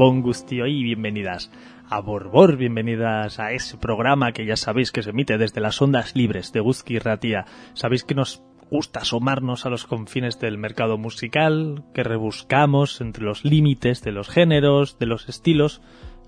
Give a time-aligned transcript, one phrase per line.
[0.00, 1.50] Gabón Gustio y bienvenidas
[1.90, 6.16] a Borbor, bienvenidas a ese programa que ya sabéis que se emite desde las ondas
[6.16, 7.44] libres de Guzki Ratía.
[7.74, 13.44] Sabéis que nos gusta asomarnos a los confines del mercado musical, que rebuscamos entre los
[13.44, 15.82] límites de los géneros, de los estilos.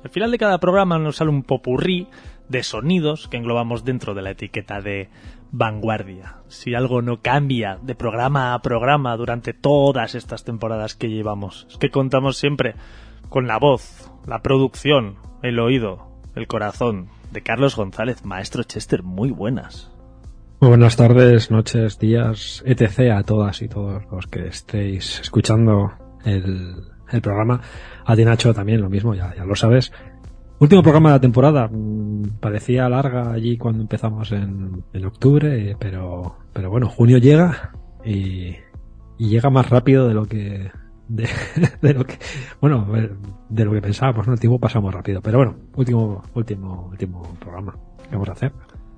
[0.05, 2.09] Al final de cada programa nos sale un popurrí
[2.51, 5.09] de sonidos que englobamos dentro de la etiqueta de
[5.51, 6.43] vanguardia.
[6.49, 11.79] Si algo no cambia de programa a programa durante todas estas temporadas que llevamos, es
[11.79, 12.75] que contamos siempre
[13.33, 16.07] con la voz, la producción, el oído,
[16.37, 19.03] el corazón de Carlos González, maestro Chester.
[19.03, 19.91] Muy buenas.
[20.61, 23.11] Muy buenas tardes, noches, días, etc.
[23.17, 25.93] a todas y todos los que estéis escuchando
[26.27, 26.75] el,
[27.23, 27.63] programa.
[28.05, 29.93] A ti Nacho también lo mismo, ya, ya lo sabes.
[30.59, 31.69] Último programa de la temporada.
[31.73, 37.73] Mm, parecía larga allí cuando empezamos en, octubre, pero, pero bueno, junio llega
[38.05, 38.57] y
[39.17, 40.71] llega más rápido de lo que
[41.83, 42.19] de, lo que,
[42.61, 42.87] bueno,
[43.49, 44.33] de lo que pensábamos, ¿no?
[44.33, 45.21] El tiempo pasa muy rápido.
[45.21, 48.53] Pero bueno, último, último, último programa que vamos a hacer.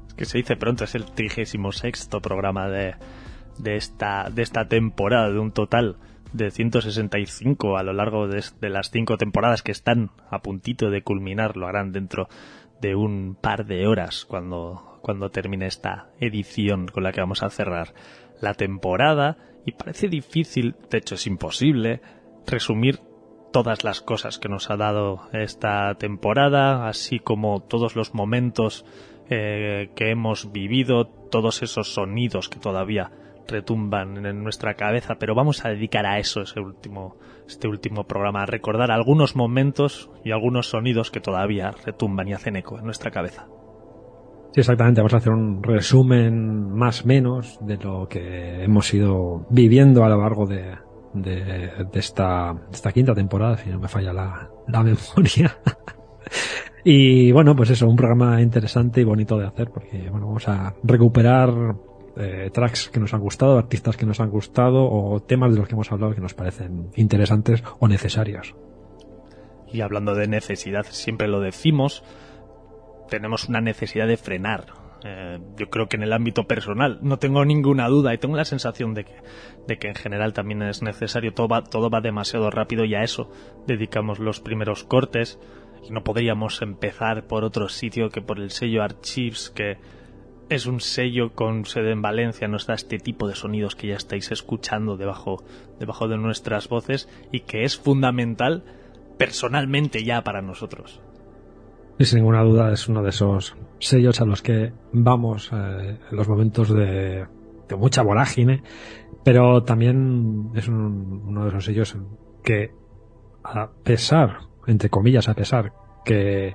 [0.06, 2.94] Es que se dice pronto, es el 36 sexto programa de,
[3.58, 5.96] de esta, de esta temporada, de un total
[6.32, 11.02] de 165 a lo largo de, de, las cinco temporadas que están a puntito de
[11.02, 12.28] culminar, lo harán dentro
[12.80, 17.50] de un par de horas cuando, cuando termine esta edición con la que vamos a
[17.50, 17.94] cerrar
[18.40, 22.00] la temporada y parece difícil, de hecho es imposible,
[22.46, 23.00] resumir
[23.52, 28.84] todas las cosas que nos ha dado esta temporada, así como todos los momentos
[29.30, 33.12] eh, que hemos vivido, todos esos sonidos que todavía
[33.46, 38.42] retumban en nuestra cabeza, pero vamos a dedicar a eso ese último, este último programa,
[38.42, 43.10] a recordar algunos momentos y algunos sonidos que todavía retumban y hacen eco en nuestra
[43.10, 43.46] cabeza.
[44.54, 45.00] Sí, exactamente.
[45.00, 50.20] Vamos a hacer un resumen más menos de lo que hemos ido viviendo a lo
[50.20, 50.76] largo de,
[51.12, 52.54] de, esta,
[52.94, 55.58] quinta temporada, si no me falla la, la memoria.
[56.84, 60.72] y bueno, pues eso, un programa interesante y bonito de hacer, porque bueno, vamos a
[60.84, 61.52] recuperar
[62.16, 65.66] eh, tracks que nos han gustado, artistas que nos han gustado o temas de los
[65.66, 68.54] que hemos hablado que nos parecen interesantes o necesarios.
[69.66, 72.04] Y hablando de necesidad, siempre lo decimos,
[73.08, 74.66] tenemos una necesidad de frenar.
[75.06, 78.46] Eh, yo creo que en el ámbito personal no tengo ninguna duda y tengo la
[78.46, 79.14] sensación de que,
[79.66, 81.34] de que en general también es necesario.
[81.34, 83.30] Todo va, todo va demasiado rápido y a eso
[83.66, 85.38] dedicamos los primeros cortes.
[85.86, 89.76] Y no podríamos empezar por otro sitio que por el sello Archives, que
[90.48, 93.96] es un sello con sede en Valencia, nos da este tipo de sonidos que ya
[93.96, 95.44] estáis escuchando debajo,
[95.78, 98.64] debajo de nuestras voces y que es fundamental
[99.18, 101.00] personalmente ya para nosotros.
[101.98, 106.16] Y sin ninguna duda es uno de esos sellos a los que vamos eh, en
[106.16, 107.26] los momentos de,
[107.68, 108.62] de, mucha vorágine,
[109.22, 111.96] pero también es un, uno de esos sellos
[112.42, 112.72] que
[113.44, 115.72] a pesar, entre comillas, a pesar
[116.04, 116.54] que,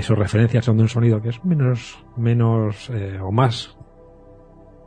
[0.00, 3.76] sus referencias son de un sonido que es menos, menos eh, o más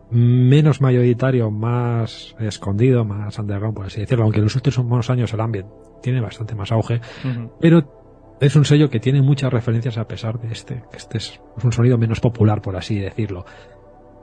[0.09, 5.41] menos mayoritario, más escondido, más underground, por así decirlo, aunque en los últimos años el
[5.41, 5.67] ambient
[6.01, 7.51] tiene bastante más auge, uh -huh.
[7.59, 7.94] pero
[8.39, 11.71] es un sello que tiene muchas referencias a pesar de este, que este es, un
[11.71, 13.45] sonido menos popular, por así decirlo.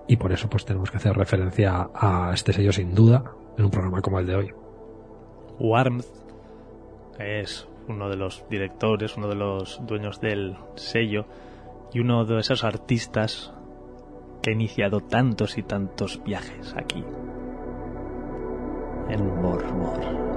[0.08, 3.24] Y por eso pues tenemos que hacer referencia a este sello sin duda
[3.56, 4.52] en un programa como el de hoy.
[5.58, 6.06] Warmth
[7.18, 11.26] es uno de los directores, uno de los dueños del sello
[11.92, 13.52] y uno de esos artistas
[14.42, 17.04] que ha iniciado tantos y tantos viajes aquí
[19.08, 20.31] en Mormor.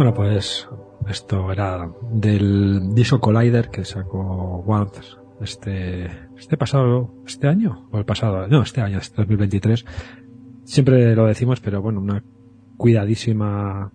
[0.00, 0.66] Bueno, pues
[1.10, 4.94] esto era del Disco Collider que sacó Warp
[5.42, 6.06] este,
[6.38, 9.84] este pasado, este año, o el pasado, no, este año, este 2023.
[10.64, 12.24] Siempre lo decimos, pero bueno, una
[12.78, 13.92] cuidadísima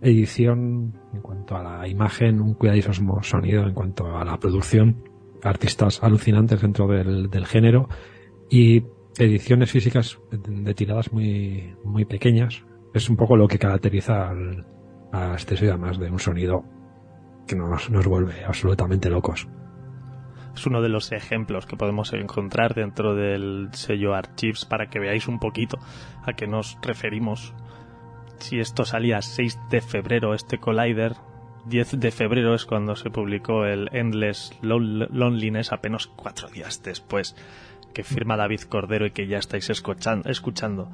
[0.00, 5.04] edición en cuanto a la imagen, un cuidadísimo sonido en cuanto a la producción,
[5.44, 7.88] artistas alucinantes dentro del, del género
[8.50, 8.82] y
[9.16, 12.64] ediciones físicas de, tiradas muy, muy pequeñas.
[12.92, 14.66] Es un poco lo que caracteriza al,
[15.12, 16.64] a este además de un sonido
[17.46, 19.48] que nos, nos vuelve absolutamente locos.
[20.54, 25.28] Es uno de los ejemplos que podemos encontrar dentro del sello Archives para que veáis
[25.28, 25.78] un poquito
[26.24, 27.54] a qué nos referimos.
[28.38, 31.14] Si esto salía 6 de febrero, este Collider,
[31.66, 37.36] 10 de febrero es cuando se publicó el Endless Loneliness, apenas cuatro días después
[37.92, 40.28] que firma David Cordero y que ya estáis escuchando.
[40.28, 40.90] escuchando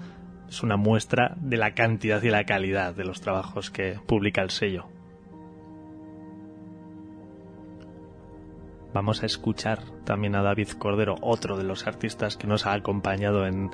[0.53, 4.51] es una muestra de la cantidad y la calidad de los trabajos que publica el
[4.51, 4.85] sello.
[8.93, 13.47] Vamos a escuchar también a David Cordero, otro de los artistas que nos ha acompañado
[13.47, 13.71] en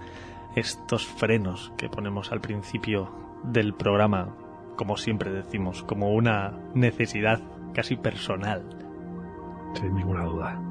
[0.55, 3.11] estos frenos que ponemos al principio
[3.43, 4.37] del programa,
[4.77, 7.41] como siempre decimos, como una necesidad
[7.75, 8.63] casi personal.
[9.75, 10.68] Sin ninguna duda.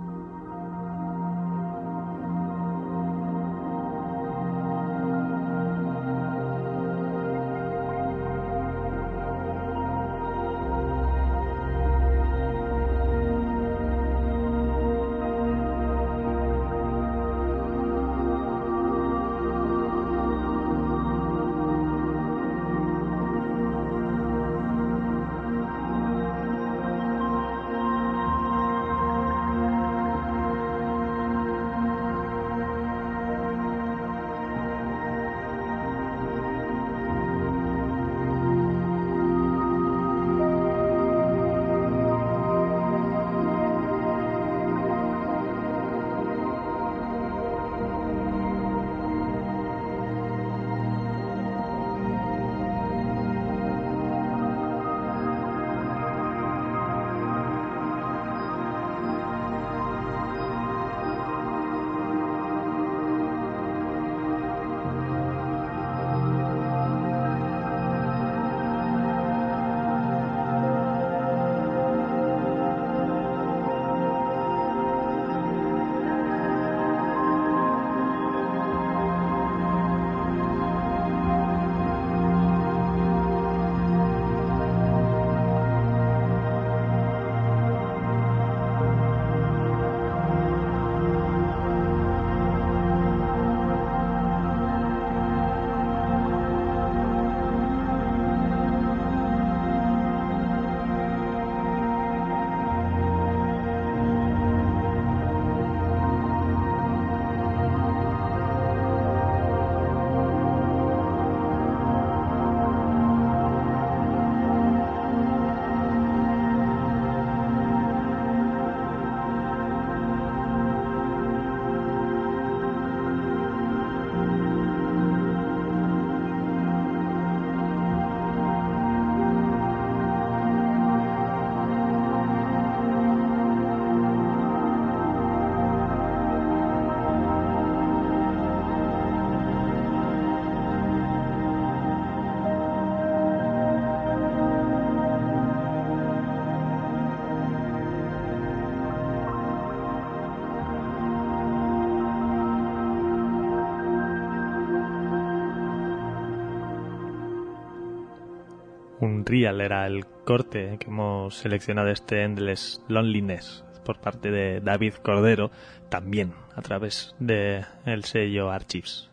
[159.28, 165.52] Real era el corte que hemos seleccionado este Endless Loneliness por parte de David Cordero,
[165.90, 169.10] también a través de el sello Archives.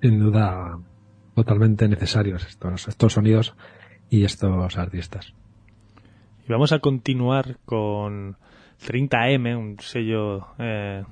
[0.00, 0.78] Sin duda,
[1.34, 3.54] totalmente necesarios estos, estos sonidos
[4.10, 5.34] y estos artistas.
[6.46, 8.36] Y vamos a continuar con
[8.86, 11.02] 30M, un sello eh,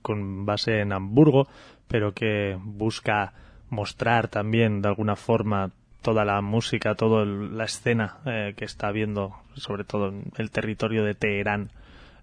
[0.00, 1.46] con base en Hamburgo,
[1.88, 3.34] pero que busca
[3.70, 5.72] mostrar también de alguna forma
[6.04, 11.02] toda la música, toda la escena eh, que está viendo, sobre todo en el territorio
[11.02, 11.70] de Teherán,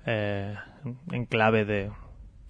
[0.06, 0.56] eh,
[1.12, 1.92] en clave de,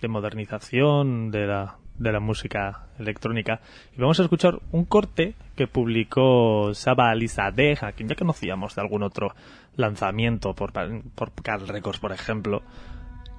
[0.10, 3.62] modernización de la, de la música electrónica.
[3.96, 8.82] Y vamos a escuchar un corte que publicó Saba Alizadeh, a quien ya conocíamos de
[8.82, 9.34] algún otro
[9.78, 10.74] lanzamiento por,
[11.16, 12.62] por Carl Records, por ejemplo,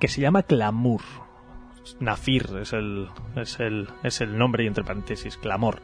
[0.00, 1.02] que se llama Clamor.
[2.00, 5.82] Nafir es el, es el, es el nombre y entre paréntesis, clamor.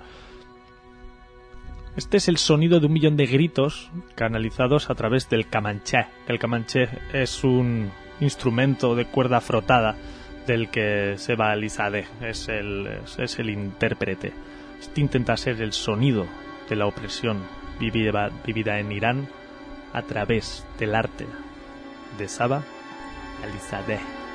[1.98, 6.06] Este es el sonido de un millón de gritos canalizados a través del camanché.
[6.28, 7.90] El camanché es un
[8.20, 9.96] instrumento de cuerda frotada
[10.46, 12.88] del que Seba Alizadeh es el,
[13.18, 14.32] es el intérprete.
[14.78, 16.24] Este intenta ser el sonido
[16.68, 17.42] de la opresión
[17.80, 19.28] vivida, vivida en Irán
[19.92, 21.26] a través del arte
[22.16, 22.62] de Saba
[23.42, 24.27] Alizadeh.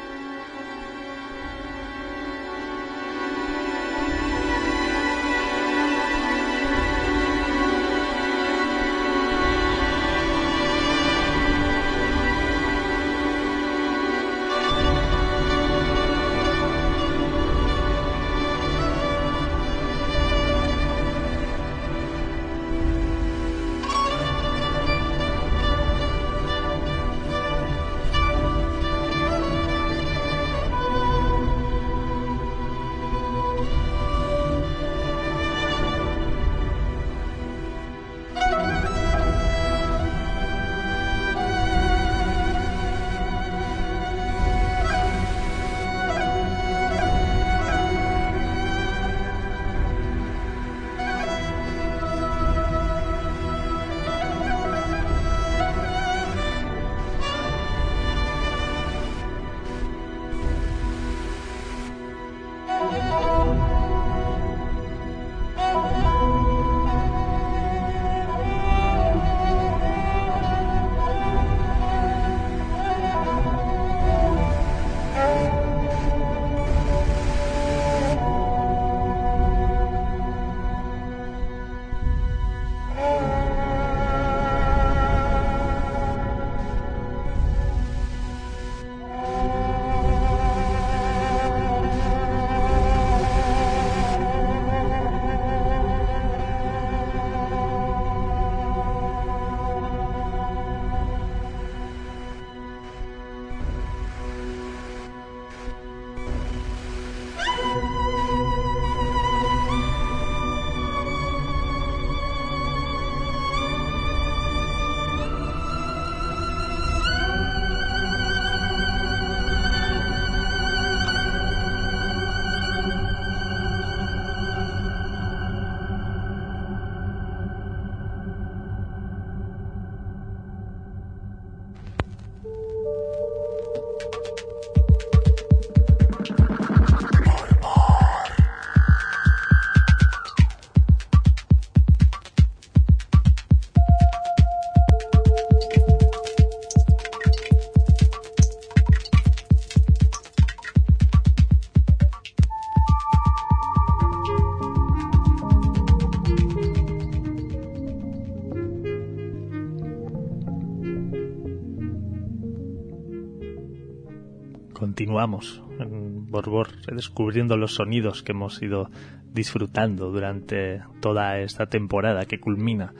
[165.04, 168.90] Continuamos en Borbor descubriendo los sonidos que hemos ido
[169.34, 172.94] disfrutando durante toda esta temporada que culmina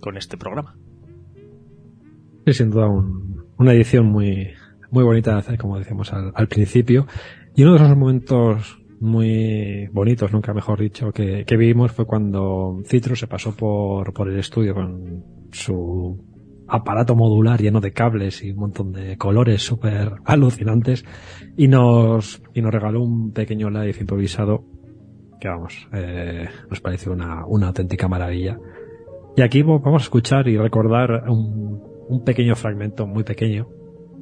[0.00, 0.76] con este programa.
[2.44, 2.88] Sí, sin duda
[3.56, 4.50] una edición muy,
[4.90, 7.06] muy bonita, como decíamos al, principio.
[7.54, 12.82] Y uno de esos momentos muy bonitos, nunca mejor dicho, que, que vivimos fue cuando
[12.84, 16.22] Citro se pasó por, por el estudio con su
[16.68, 21.04] aparato modular lleno de cables y un montón de colores súper alucinantes
[21.56, 24.64] y nos, y nos regaló un pequeño live improvisado
[25.40, 28.58] que vamos, eh, nos pareció una, una auténtica maravilla.
[29.36, 33.68] Y aquí vamos a escuchar y recordar un, un pequeño fragmento, muy pequeño.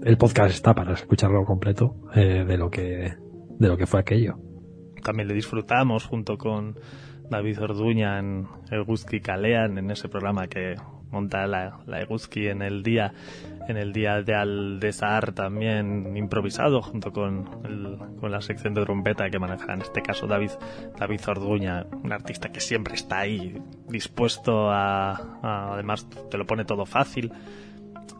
[0.02, 3.14] El podcast está para escucharlo completo eh, de lo que
[3.58, 4.34] de lo que fue aquello.
[5.02, 6.74] También le disfrutamos junto con
[7.30, 10.74] David Orduña en el Guzki Kalean, en ese programa que
[11.14, 13.12] monta la, la en el día
[13.68, 17.44] en el día de Aldesar también improvisado junto con,
[18.20, 20.50] con la sección de trompeta que maneja en este caso David
[20.98, 23.56] David Orduña un artista que siempre está ahí
[23.88, 27.32] dispuesto a, además te lo pone todo fácil.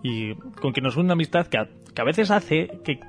[0.03, 1.59] Y con quien nos une una amistad que
[1.95, 3.01] que a veces hace que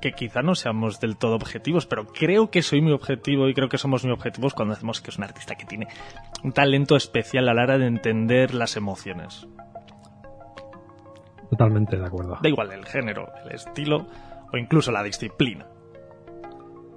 [0.00, 3.68] que quizá no seamos del todo objetivos, pero creo que soy muy objetivo y creo
[3.68, 5.88] que somos muy objetivos cuando decimos que es un artista que tiene
[6.42, 9.46] un talento especial a la hora de entender las emociones.
[11.50, 12.38] Totalmente de acuerdo.
[12.40, 14.06] Da igual el género, el estilo
[14.52, 15.66] o incluso la disciplina.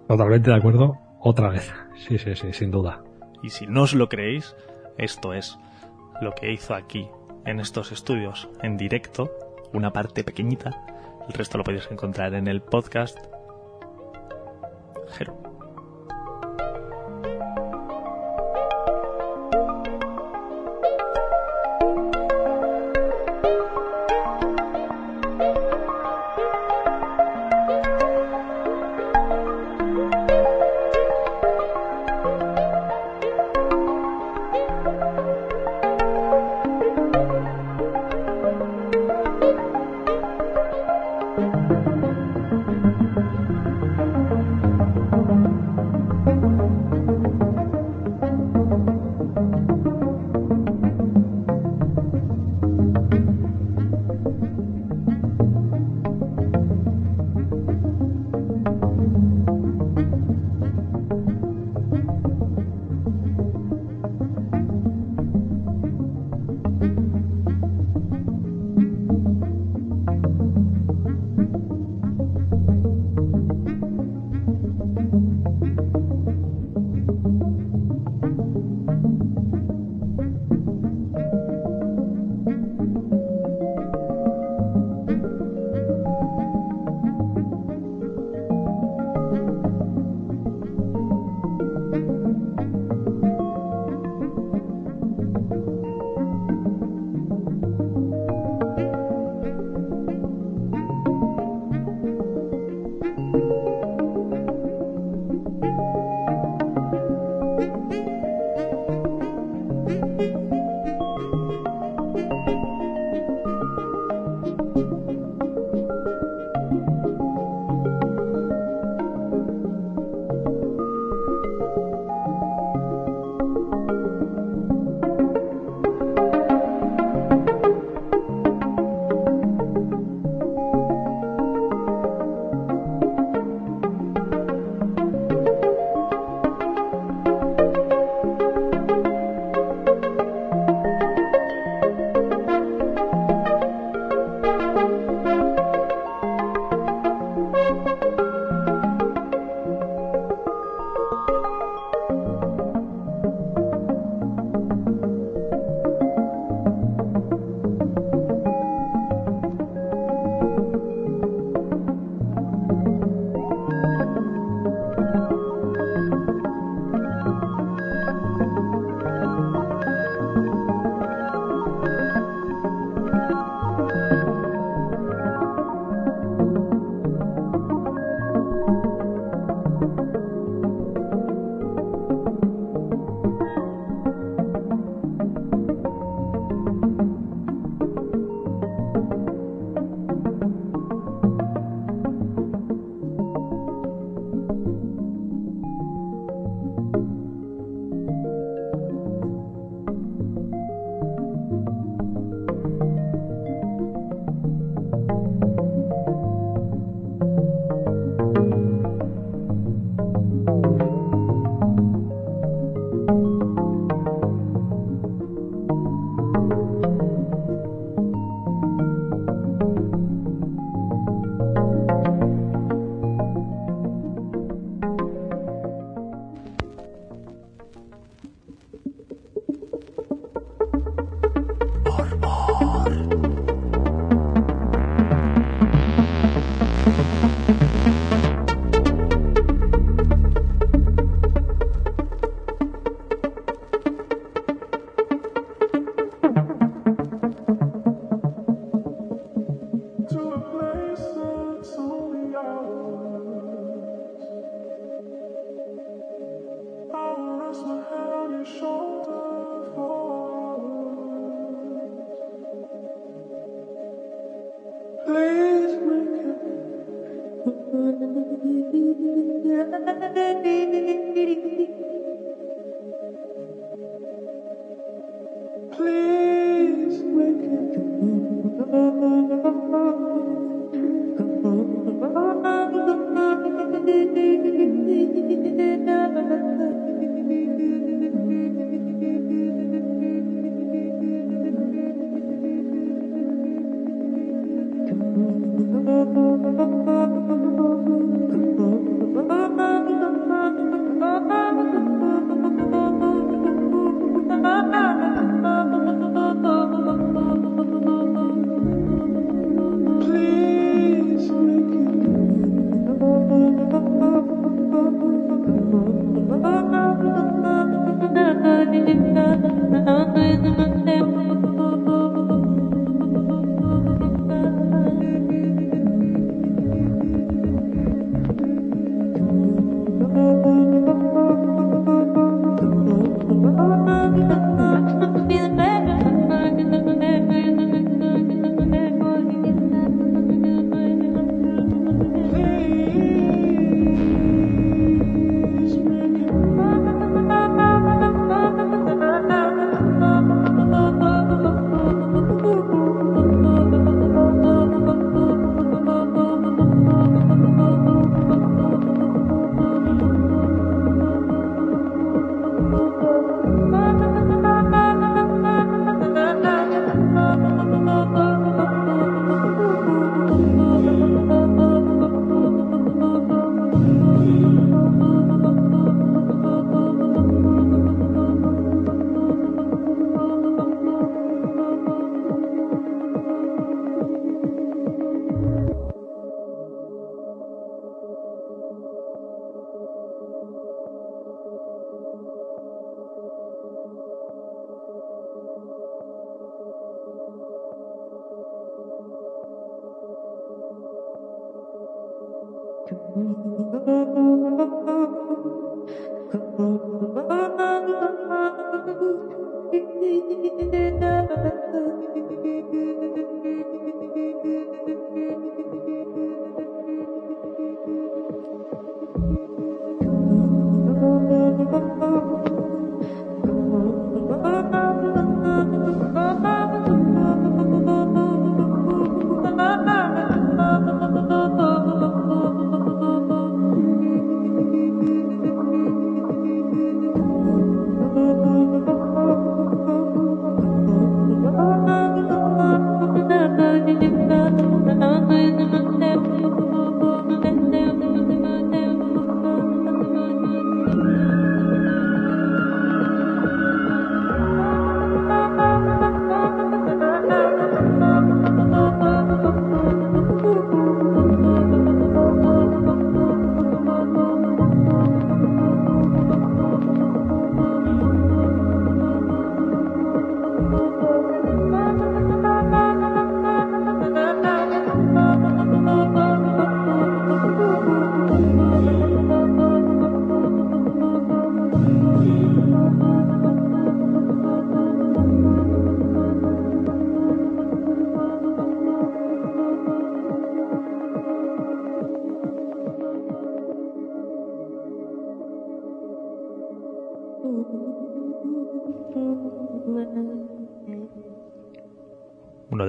[0.07, 1.73] Totalmente de acuerdo, otra vez.
[1.95, 3.03] Sí, sí, sí, sin duda.
[3.41, 4.55] Y si no os lo creéis,
[4.97, 5.57] esto es
[6.21, 7.07] lo que hizo aquí,
[7.45, 9.31] en estos estudios, en directo,
[9.73, 10.92] una parte pequeñita
[11.27, 13.17] el resto lo podéis encontrar en el podcast.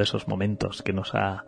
[0.04, 1.44] Esos momentos que nos ha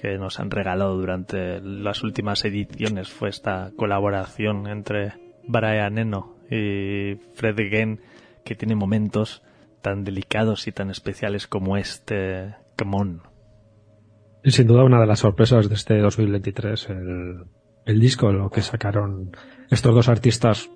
[0.00, 5.12] que nos han regalado durante las últimas ediciones fue esta colaboración entre
[5.46, 8.00] Brian Eno y Fred Again
[8.44, 9.42] que tiene momentos
[9.80, 13.22] tan delicados y tan especiales como este Come On.
[14.44, 17.44] Sin duda una de las sorpresas de este 2023, el,
[17.84, 19.36] el disco, lo que sacaron
[19.70, 20.68] estos dos artistas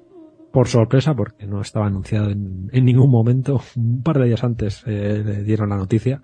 [0.56, 3.60] por sorpresa, porque no estaba anunciado en, ningún momento.
[3.76, 6.22] Un par de días antes eh, le dieron la noticia.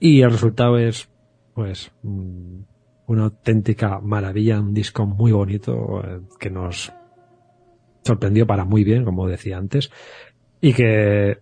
[0.00, 1.08] Y el resultado es,
[1.54, 6.92] pues, una auténtica maravilla, un disco muy bonito eh, que nos
[8.02, 9.92] sorprendió para muy bien, como decía antes.
[10.60, 11.38] Y que,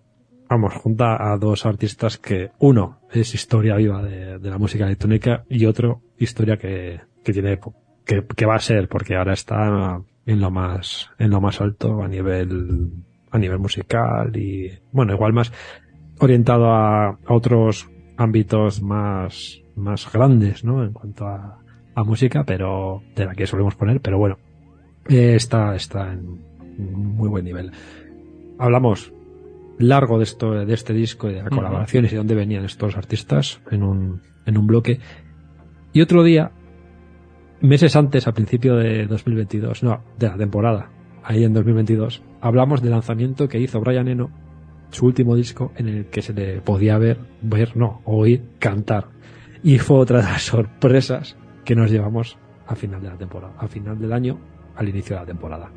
[0.46, 5.64] vamos, junta a dos artistas que, uno es historia viva de, la música electrónica y
[5.64, 7.58] otro historia que, que tiene,
[8.04, 12.02] que, que va a ser, porque ahora está en lo más, en lo más alto
[12.02, 12.92] a nivel,
[13.30, 15.52] a nivel musical y, bueno, igual más
[16.18, 20.84] orientado a, otros ámbitos más, más grandes, ¿no?
[20.84, 21.60] En cuanto a
[21.94, 24.38] a música, pero de la que solemos poner, pero bueno,
[25.08, 26.40] eh, está, está en
[26.78, 27.72] muy buen nivel.
[28.58, 29.12] Hablamos
[29.78, 32.96] largo de esto, de este disco y de las colaboraciones y de dónde venían estos
[32.96, 35.00] artistas en un, en un bloque.
[35.92, 36.52] Y otro día,
[37.60, 40.90] meses antes, a principio de 2022, no, de la temporada,
[41.22, 44.30] ahí en 2022, hablamos del lanzamiento que hizo Brian Eno,
[44.90, 49.08] su último disco, en el que se le podía ver, ver, no, oír, cantar.
[49.62, 53.68] Y fue otra de las sorpresas que nos llevamos al final de la temporada, al
[53.68, 54.38] final del año,
[54.76, 55.70] al inicio de la temporada.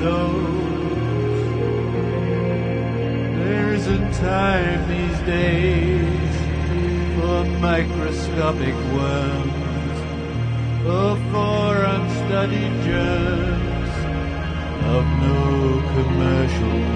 [0.00, 0.16] so.
[3.38, 6.34] There isn't time these days
[7.14, 9.98] for microscopic worms
[10.96, 13.92] or for unstudied germs
[14.96, 15.40] of no
[15.94, 16.89] commercial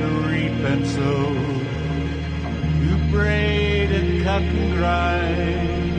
[0.00, 1.34] and reap and sow,
[2.80, 5.96] who braid and cut and grind,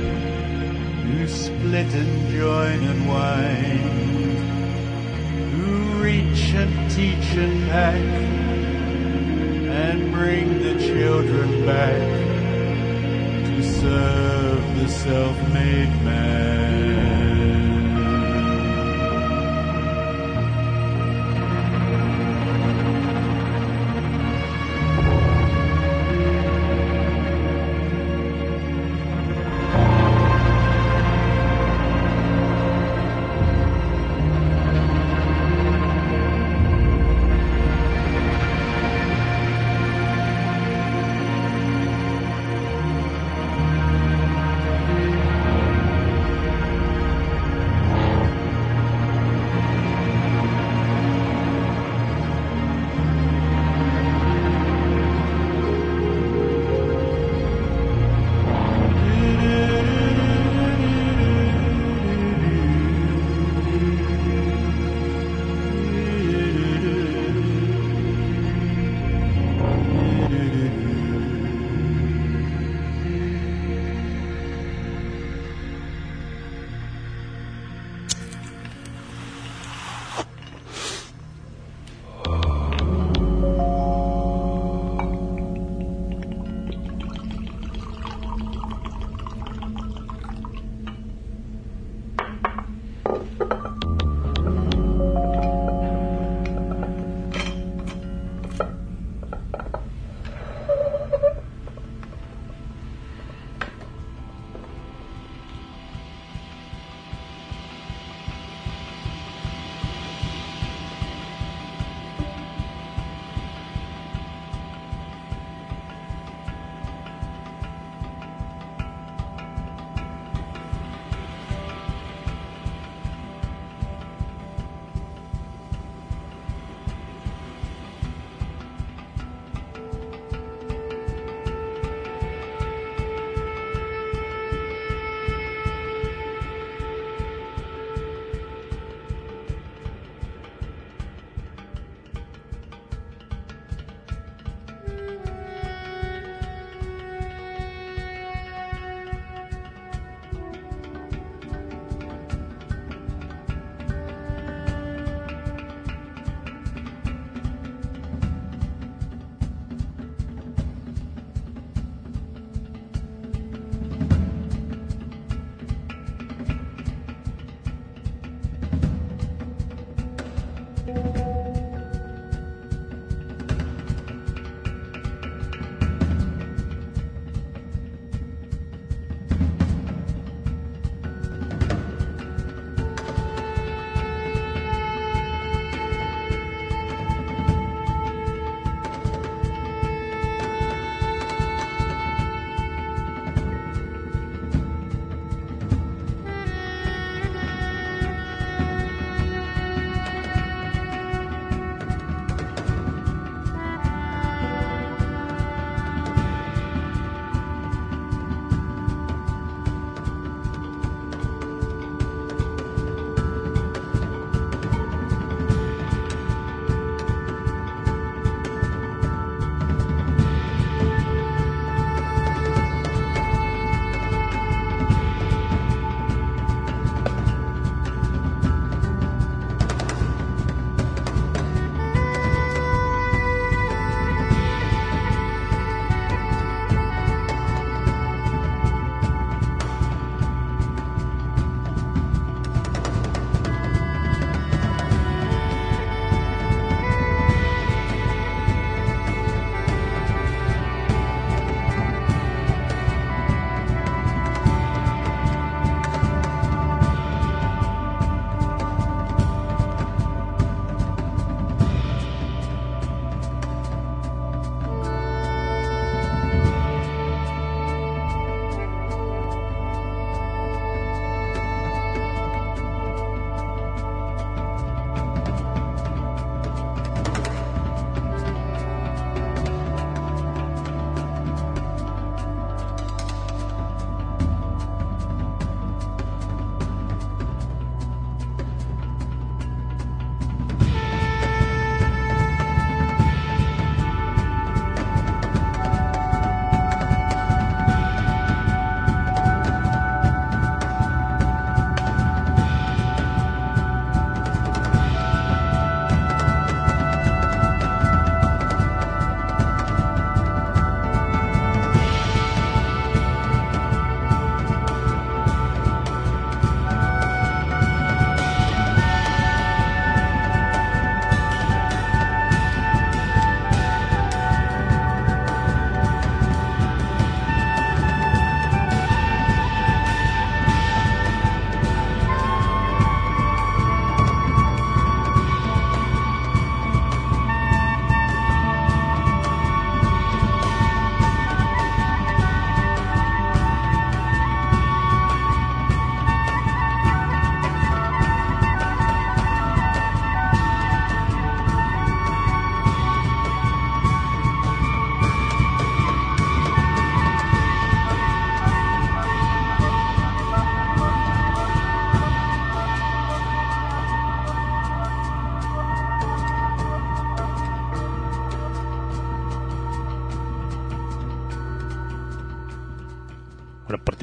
[1.07, 4.38] who split and join and wind,
[5.53, 8.01] who reach and teach and pack,
[9.83, 12.01] and bring the children back
[13.47, 17.16] to serve the self-made man.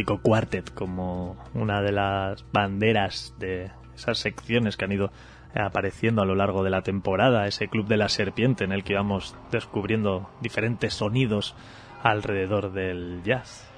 [0.05, 5.11] Portico Quartet como una de las banderas de esas secciones que han ido
[5.55, 8.95] apareciendo a lo largo de la temporada, ese club de la serpiente en el que
[8.95, 11.55] vamos descubriendo diferentes sonidos
[12.03, 13.71] alrededor del jazz.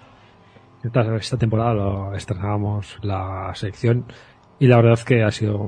[0.83, 4.07] Esta, temporada lo estrenábamos la sección
[4.59, 5.59] y la verdad es que ha sido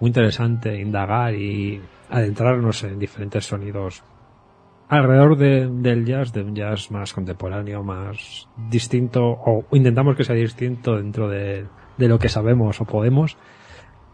[0.00, 4.02] muy interesante indagar y adentrarnos en diferentes sonidos
[4.88, 10.96] alrededor del jazz, de un jazz más contemporáneo, más distinto, o intentamos que sea distinto
[10.96, 11.66] dentro de,
[11.98, 13.36] lo que sabemos o podemos,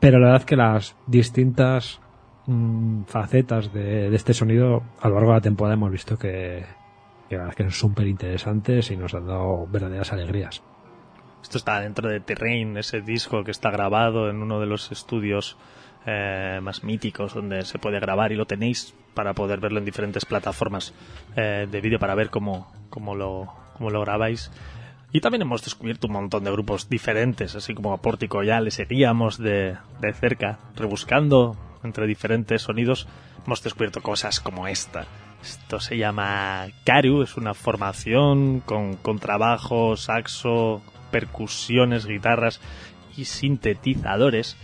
[0.00, 2.00] pero la verdad es que las distintas
[2.46, 6.64] mm, facetas de, este sonido a lo largo de la temporada hemos visto que,
[7.28, 10.62] que, que son súper interesantes y nos han dado verdaderas alegrías.
[11.42, 15.58] Esto está dentro de Terrain, ese disco que está grabado en uno de los estudios
[16.06, 20.24] eh, más míticos donde se puede grabar y lo tenéis para poder verlo en diferentes
[20.24, 20.92] plataformas
[21.36, 24.50] eh, de vídeo para ver cómo, cómo, lo, cómo lo grabáis.
[25.12, 28.72] Y también hemos descubierto un montón de grupos diferentes, así como a Pórtico ya le
[28.72, 33.06] seguíamos de, de cerca, rebuscando entre diferentes sonidos.
[33.46, 35.06] Hemos descubierto cosas como esta.
[35.40, 42.60] Esto se llama Karu, es una formación con contrabajo, saxo, percusiones, guitarras
[43.16, 44.56] y sintetizadores.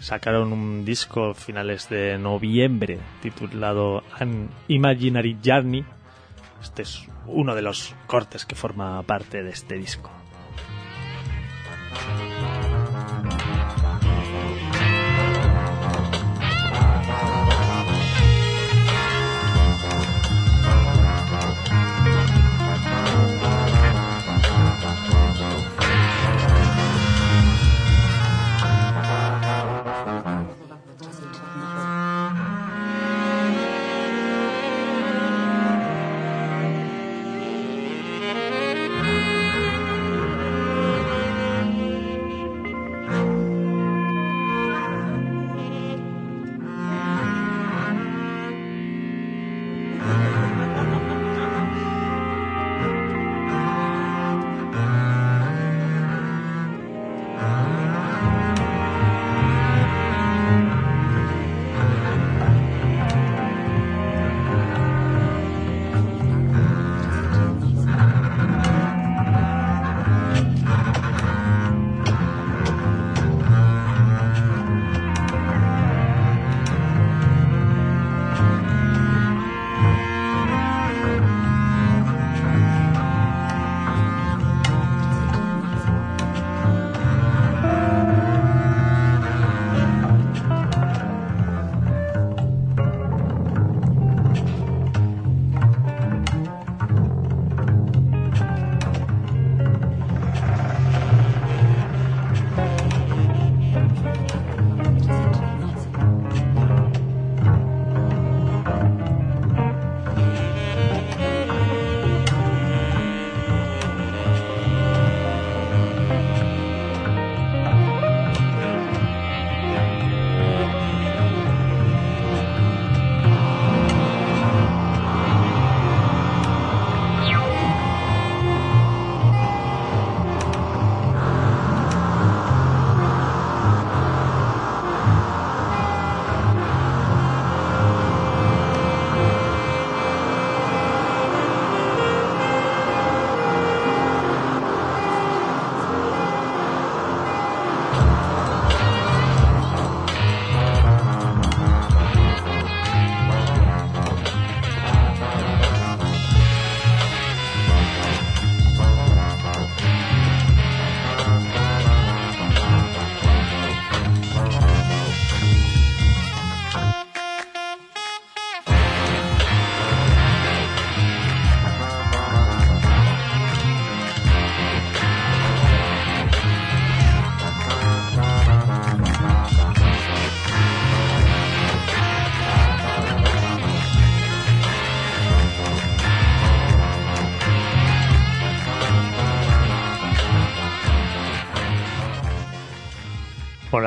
[0.00, 5.84] Sacaron un disco a finales de noviembre titulado An Imaginary Journey.
[6.62, 10.10] Este es uno de los cortes que forma parte de este disco.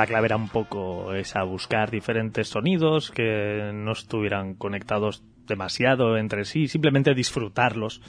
[0.03, 6.43] La clave era un poco esa, buscar diferentes sonidos que no estuvieran conectados demasiado entre
[6.43, 8.01] sí, simplemente disfrutarlos.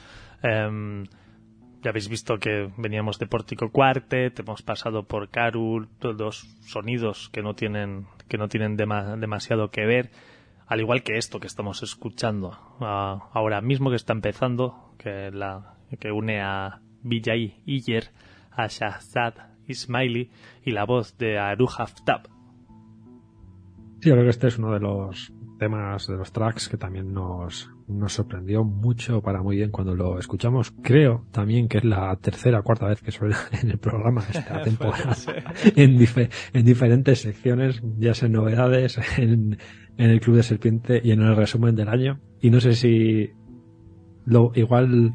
[0.42, 1.05] Em,
[1.82, 7.42] ya habéis visto que veníamos de Pórtico Quartet, hemos pasado por Carul, dos sonidos que
[7.42, 10.11] no tienen, que no tienen demasiado que ver,
[10.66, 15.30] al igual que esto que estamos escuchando ahora mismo que está empezando, que,
[16.11, 18.11] une a Vijay Iyer
[18.51, 20.31] a Shahzad Ismaili
[20.65, 22.29] y la voz de Aru Haftab.
[24.01, 27.15] Sí, yo creo que este es uno de los temas de los tracks que también
[27.15, 30.73] nos, nos sorprendió mucho para muy bien cuando lo escuchamos.
[30.83, 34.62] Creo también que es la tercera o cuarta vez que suena en el programa esta
[34.65, 35.17] temporada.
[35.77, 35.99] en,
[36.53, 39.59] en diferentes secciones, ya sea en novedades, en,
[39.97, 42.21] en el Club de Serpiente y en el resumen del año.
[42.41, 43.31] Y no sé si
[44.27, 45.15] lo igual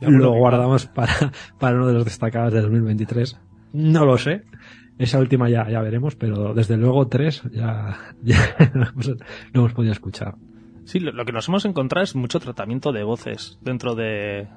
[0.00, 3.40] lo guardamos para, para uno de los destacados de 2023.
[3.76, 4.42] No lo sé.
[4.98, 8.86] Esa última ya, ya veremos, pero desde luego tres ya, ya no,
[9.52, 10.36] hemos, podido escuchar.
[10.86, 14.48] Sí, lo, que nos hemos encontrado es mucho tratamiento de voces dentro de,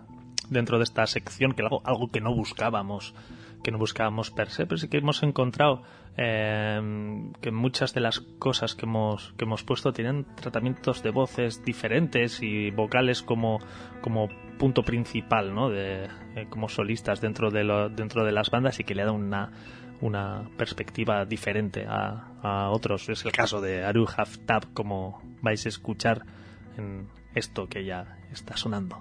[0.49, 3.13] dentro de esta sección, que algo, algo que no buscábamos,
[3.63, 5.83] que no buscábamos per se, pero sí que hemos encontrado
[6.17, 6.79] eh,
[7.41, 12.41] que muchas de las cosas que hemos, que hemos puesto tienen tratamientos de voces diferentes
[12.41, 13.59] y vocales como,
[14.01, 15.69] como punto principal, ¿no?
[15.69, 16.05] De,
[16.35, 19.51] eh, como solistas dentro de, lo, dentro de las bandas y que le da una,
[20.01, 23.07] una perspectiva diferente a, a, otros.
[23.09, 26.25] Es el caso de Aru Haftab, como vais a escuchar
[26.77, 28.97] en esto que ya está sonando.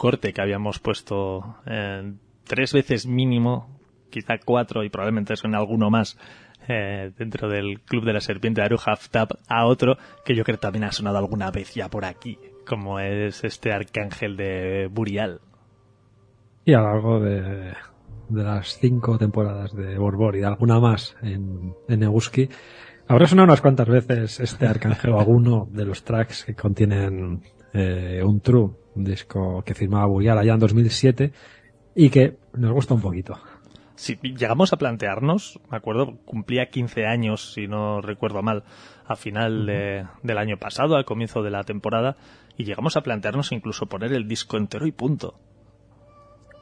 [0.00, 3.78] Corte que habíamos puesto eh, tres veces mínimo,
[4.08, 6.16] quizá cuatro y probablemente suene alguno más
[6.68, 8.78] eh, dentro del Club de la Serpiente de Aru
[9.10, 12.38] Tab a otro que yo creo que también ha sonado alguna vez ya por aquí,
[12.66, 15.42] como es este arcángel de Burial.
[16.64, 17.74] Y a lo largo de,
[18.30, 22.02] de las cinco temporadas de Borbor y de alguna más en, en
[23.06, 27.42] habrá sonado unas cuantas veces este arcángel o alguno de los tracks que contienen
[27.72, 31.32] eh, un True, un disco que firmaba Burial allá en 2007
[31.94, 33.38] y que nos gusta un poquito.
[33.94, 38.64] Si llegamos a plantearnos, me acuerdo, cumplía 15 años, si no recuerdo mal,
[39.06, 42.16] a final de, del año pasado, al comienzo de la temporada,
[42.56, 45.34] y llegamos a plantearnos incluso poner el disco entero y punto.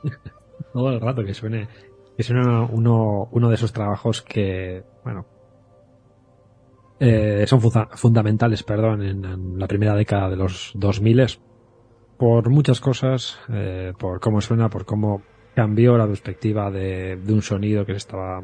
[0.73, 1.69] Todo el rato que suene,
[2.17, 2.43] que suene
[2.73, 5.25] uno, uno de esos trabajos que, bueno,
[7.01, 11.39] eh, son fundamentales, perdón, en, la primera década de los 2000
[12.17, 15.23] por muchas cosas, eh, por cómo suena, por cómo
[15.55, 18.43] cambió la perspectiva de, un sonido que se estaba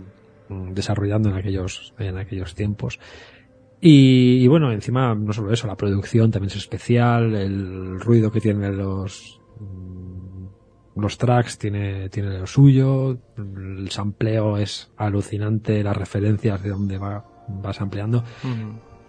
[0.48, 3.00] mm, desarrollando en aquellos, en aquellos tiempos.
[3.80, 8.78] Y, bueno, encima no solo eso, la producción también es especial, el ruido que tienen
[8.78, 10.24] los mm,
[10.96, 17.80] los tracks tiene, tiene suyo, el sampleo es alucinante, las referencias de dónde va, vas
[17.80, 18.24] ampliando.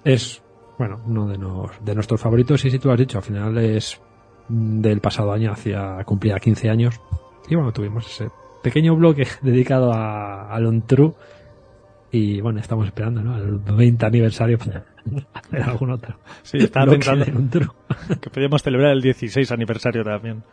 [0.03, 0.41] Es,
[0.77, 3.99] bueno, uno de, nos, de nuestros favoritos y si tú has dicho, al final es
[4.47, 7.01] del pasado año hacia cumplir 15 años
[7.49, 8.29] y bueno, tuvimos ese
[8.63, 11.13] pequeño bloque dedicado a, a True.
[12.11, 13.35] Y bueno, estamos esperando, ¿no?
[13.35, 14.85] El 20 aniversario para
[15.33, 16.17] hacer algún otro.
[16.43, 17.25] Sí, estaba pensando
[18.21, 20.43] que podríamos celebrar el 16 aniversario también.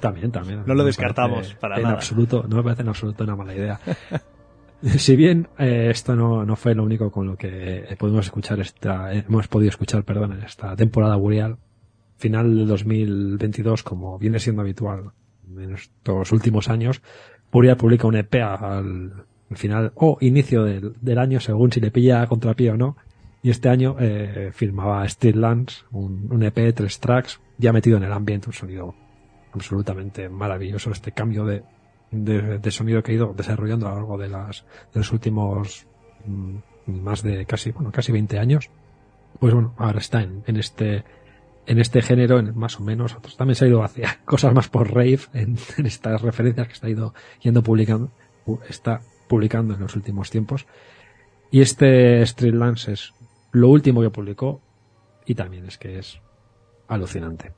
[0.00, 0.62] También, también.
[0.64, 1.94] No lo descartamos para en nada.
[1.96, 3.80] absoluto, no me parece en absoluto una mala idea.
[4.98, 9.12] si bien eh, esto no, no fue lo único con lo que pudimos escuchar esta,
[9.12, 11.56] hemos podido escuchar, perdón, en esta temporada Burial,
[12.16, 15.12] final del 2022, como viene siendo habitual
[15.56, 17.02] en estos últimos años,
[17.50, 22.22] Burial publica un EP al, final o inicio del, del, año, según si le pilla
[22.22, 22.96] a contrapié o no.
[23.42, 28.12] Y este año eh, firmaba Streetlands, un, un EP, tres tracks, ya metido en el
[28.12, 28.94] ambiente, un sonido
[29.52, 31.62] absolutamente maravilloso, este cambio de,
[32.14, 35.86] de, sonido que he ido desarrollando a lo largo de, las, de los últimos
[36.24, 36.56] mm,
[36.86, 38.70] más de casi, bueno, casi 20 años.
[39.38, 41.04] Pues bueno, ahora está en, este
[41.66, 44.92] en este género, en, más o menos, también se ha ido hacia cosas más por
[44.92, 48.10] rave, en, en, estas referencias que está ido yendo publicando,
[48.68, 50.66] está publicando en los últimos tiempos.
[51.50, 53.14] Y este Streetlands es
[53.52, 54.60] lo último que publicó
[55.26, 56.20] y también es que es
[56.88, 57.52] alucinante.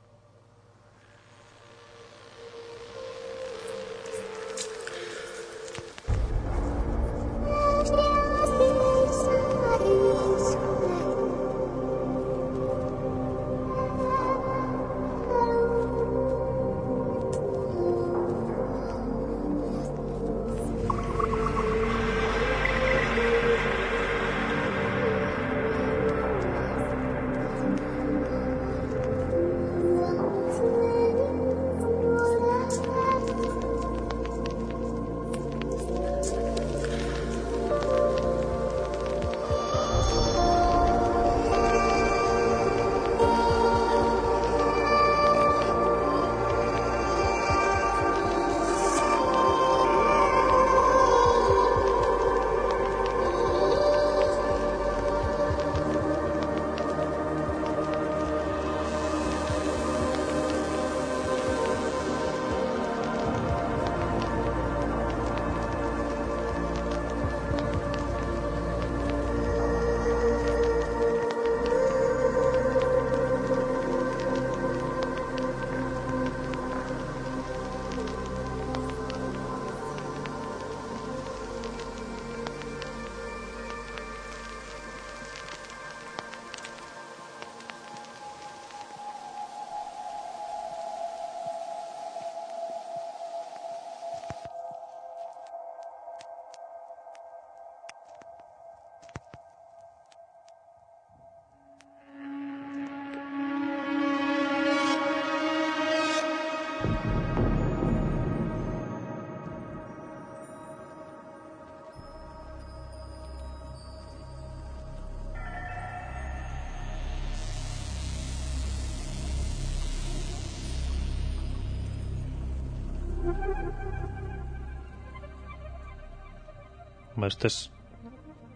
[127.25, 127.71] Esto es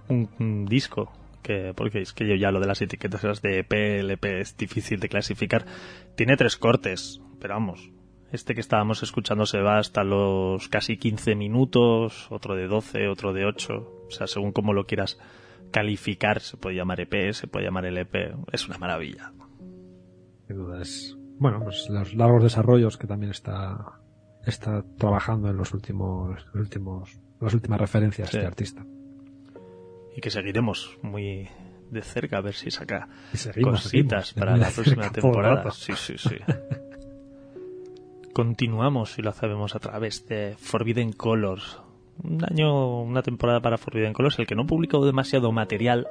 [0.08, 3.72] un, un, disco que porque es que yo ya lo de las etiquetas de EP,
[3.72, 5.66] LP es difícil de clasificar.
[6.16, 7.92] Tiene tres cortes pero vamos,
[8.32, 13.34] este que estábamos escuchando se va hasta los casi 15 minutos, otro de 12, otro
[13.34, 13.74] de 8,
[14.08, 15.20] o sea, según como lo quieras
[15.72, 19.34] calificar, se puede llamar EP, se puede llamar LP, es una maravilla.
[20.48, 24.00] Sin duda es, bueno, pues los largos desarrollos que también está,
[24.46, 28.38] está trabajando en los últimos, últimos, las últimas referencias Sí.
[28.38, 28.86] de este artista.
[30.16, 31.48] Y que seguiremos muy
[31.90, 35.72] de cerca a ver si saca seguimos, cositas seguimos, para la próxima temporada.
[35.72, 36.38] Sí, sí, sí.
[38.34, 41.80] Continuamos y lo hacemos a través de Forbidden Colors.
[42.24, 46.08] Un año, una temporada para Forbidden Colors, el que no publicó demasiado material.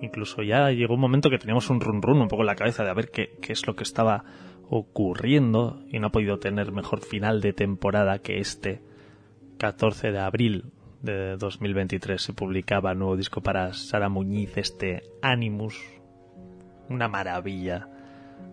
[0.00, 2.82] Incluso ya llegó un momento que teníamos un run run un poco en la cabeza
[2.82, 4.24] de a ver qué, qué es lo que estaba
[4.68, 8.80] ocurriendo y no ha podido tener mejor final de temporada que este.
[9.58, 15.78] 14 de abril de 2023 se publicaba nuevo disco para Sara Muñiz, este Animus,
[16.88, 17.88] una maravilla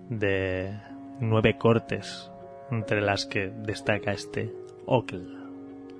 [0.09, 0.79] de
[1.19, 2.31] nueve cortes,
[2.71, 4.53] entre las que destaca este
[4.85, 5.25] Ocle,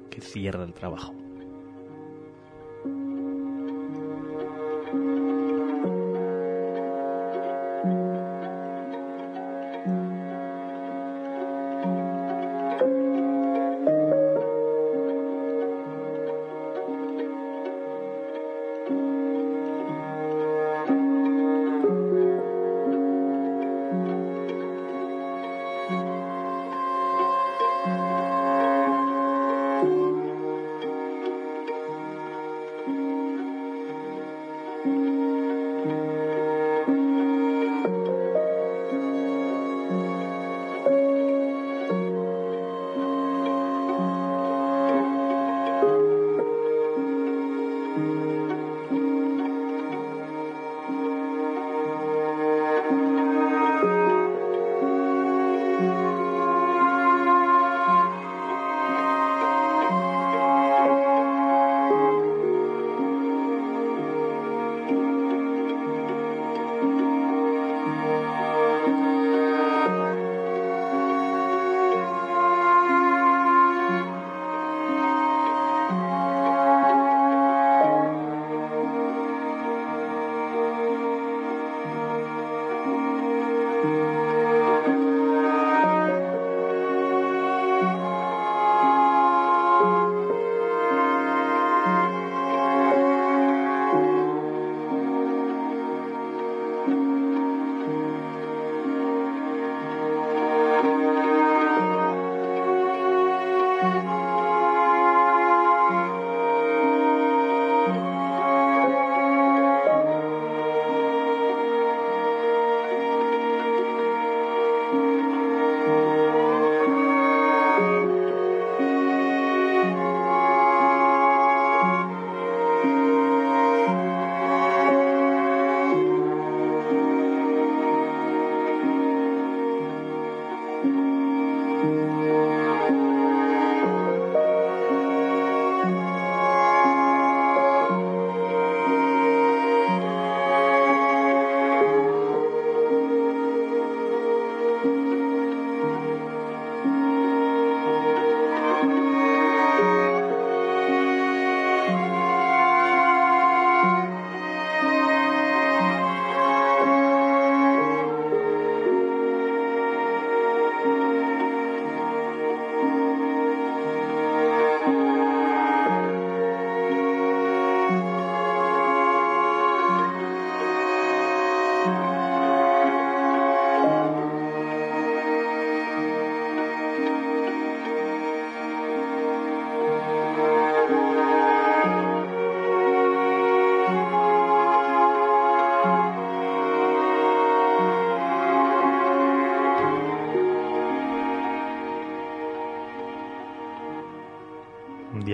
[0.10, 1.19] que cierra el trabajo.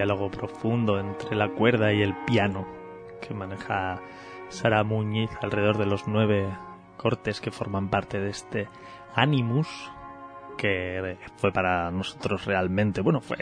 [0.05, 2.67] Diálogo profundo entre la cuerda y el piano
[3.27, 3.99] que maneja
[4.49, 6.47] Sara Muñiz alrededor de los nueve
[6.95, 8.67] cortes que forman parte de este
[9.15, 9.67] Animus
[10.59, 13.37] que fue para nosotros realmente, bueno, fue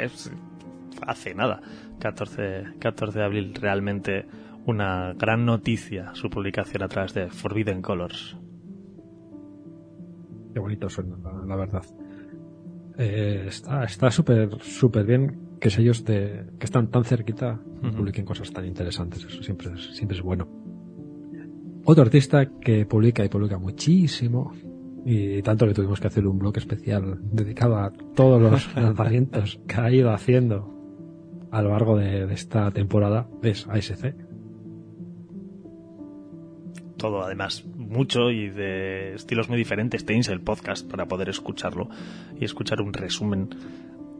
[1.06, 1.62] hace nada,
[2.00, 4.26] 14, 14 de abril, realmente
[4.66, 8.38] una gran noticia su publicación a través de Forbidden Colors.
[10.54, 11.84] Qué bonito suena, la, verdad.
[12.98, 17.58] Eh, está está súper súper bien que sellos de, que están tan cerquita
[17.96, 19.24] publiquen cosas tan interesantes.
[19.24, 20.46] Eso siempre es, siempre es bueno.
[21.86, 24.52] Otro artista que publica y publica muchísimo
[25.06, 29.76] Y tanto que tuvimos que hacer un blog especial dedicado a todos los lanzamientos que
[29.80, 30.70] ha ido haciendo
[31.50, 34.16] a lo largo de, esta temporada es ASC.
[36.98, 40.06] Todo, además, mucho y de estilos muy diferentes.
[40.06, 41.88] Tenéis el podcast para poder escucharlo
[42.38, 43.50] y escuchar un resumen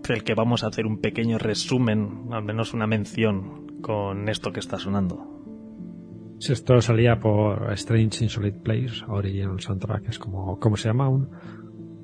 [0.10, 4.60] el que vamos a hacer un pequeño resumen, al menos una mención con esto que
[4.60, 5.34] está sonando.
[6.40, 11.30] Esto salía por Strange Insolite Place, Original Soundtrack, es como, como se llama, un,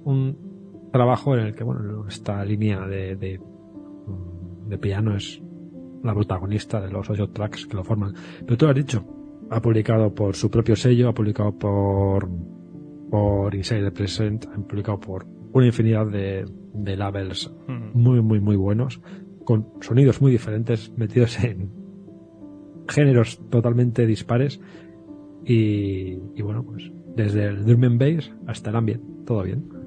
[0.06, 5.42] un trabajo en el que, bueno, esta línea de, de, piano es
[6.04, 8.14] la protagonista de los ocho tracks que lo forman.
[8.46, 9.04] Pero tú lo has dicho,
[9.50, 12.30] ha publicado por su propio sello, ha publicado por,
[13.10, 17.52] por Inside Present, ha publicado por una infinidad de, de labels
[17.94, 19.02] muy, muy, muy buenos,
[19.46, 21.72] con sonidos muy diferentes, metidos en
[22.88, 24.60] géneros totalmente dispares.
[25.46, 29.79] Y, y bueno, pues desde el drum and bass hasta el ambient, todo bien.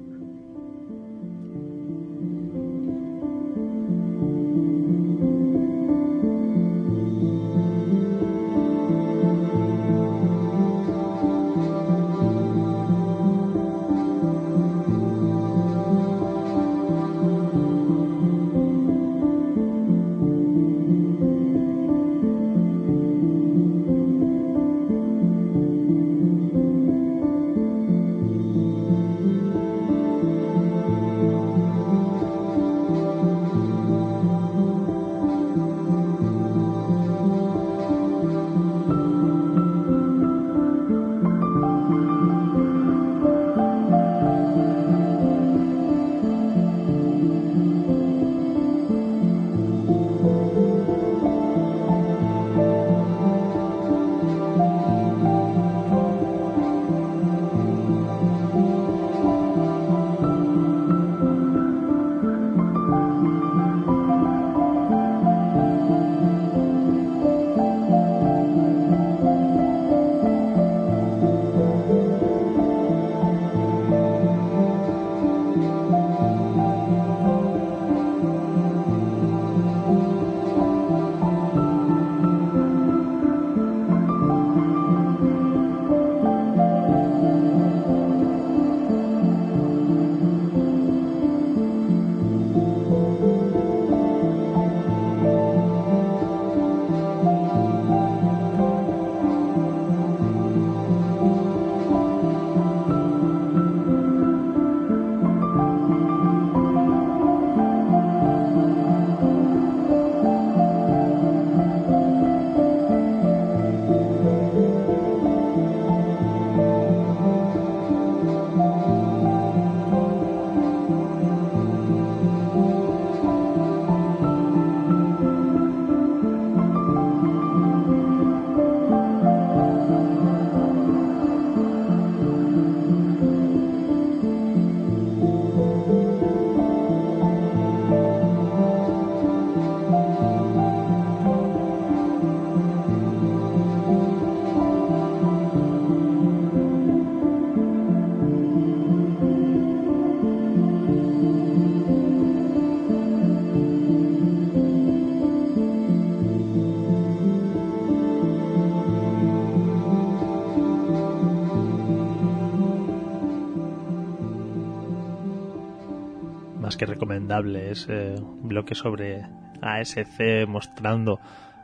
[167.23, 169.25] Recomendable ese bloque sobre
[169.61, 171.19] ASC mostrando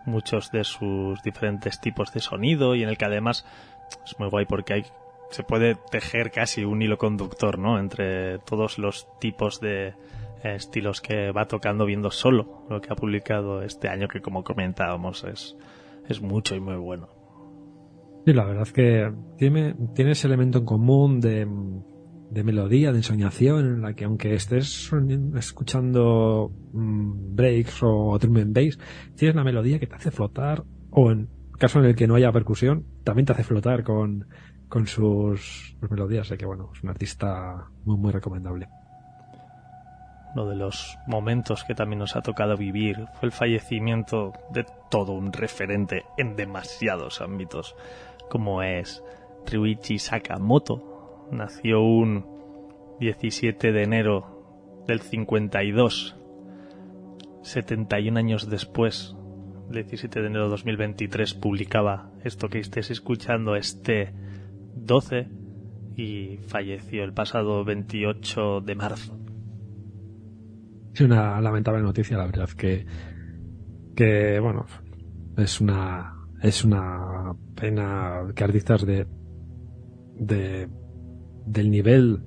[0.05, 3.45] muchos de sus diferentes tipos de sonido y en el que además
[4.05, 4.83] es muy guay porque hay
[5.31, 7.77] se puede tejer casi un hilo conductor, ¿no?
[7.77, 9.93] Entre todos los tipos de eh,
[10.55, 15.23] estilos que va tocando viendo solo lo que ha publicado este año que como comentábamos
[15.25, 15.55] es,
[16.07, 17.09] es mucho y muy bueno.
[18.25, 21.45] Y la verdad es que tiene, tiene ese elemento en común de
[22.29, 24.91] de melodía, de ensoñación, en la que aunque estés
[25.35, 28.77] escuchando mm, breaks o drum and bass,
[29.15, 32.31] tienes la melodía que te hace flotar, o en caso en el que no haya
[32.31, 34.27] percusión, también te hace flotar con,
[34.67, 36.27] con sus, melodías.
[36.27, 38.69] Así que bueno, es un artista muy, muy recomendable.
[40.35, 45.13] Uno de los momentos que también nos ha tocado vivir fue el fallecimiento de todo
[45.13, 47.75] un referente en demasiados ámbitos,
[48.29, 49.03] como es
[49.47, 50.88] Ryuichi Sakamoto,
[51.31, 52.25] nació un
[52.99, 56.17] 17 de enero del 52,
[57.43, 59.15] 71 años después,
[59.69, 64.13] el 17 de enero de 2023, publicaba esto que estés escuchando este
[64.75, 65.27] 12
[65.95, 69.19] y falleció el pasado 28 de marzo.
[70.93, 72.85] Es una lamentable noticia, la verdad, que,
[73.95, 74.65] que bueno,
[75.37, 79.07] es una, es una pena que artistas de,
[80.15, 80.67] de,
[81.49, 82.21] del nivel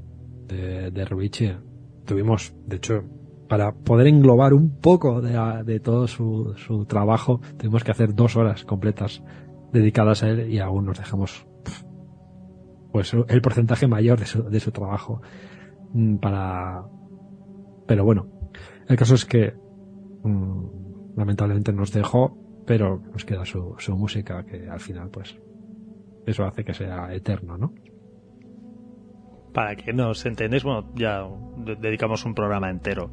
[0.48, 1.60] de, de
[2.04, 3.04] tuvimos, de hecho,
[3.48, 8.36] para poder englobar un poco de, de todo su, su, trabajo, tuvimos que hacer dos
[8.36, 9.22] horas completas
[9.72, 11.46] dedicadas a él y aún nos dejamos
[12.92, 15.22] pues el porcentaje mayor de su, de su trabajo
[15.94, 16.84] mm, para
[17.86, 18.26] pero bueno
[18.86, 19.54] el caso es que
[20.24, 25.38] mmm, lamentablemente nos dejó pero nos queda su, su música que al final pues
[26.26, 27.72] eso hace que sea eterno no
[29.52, 31.26] para que nos entendáis, bueno, ya
[31.78, 33.10] dedicamos un programa entero,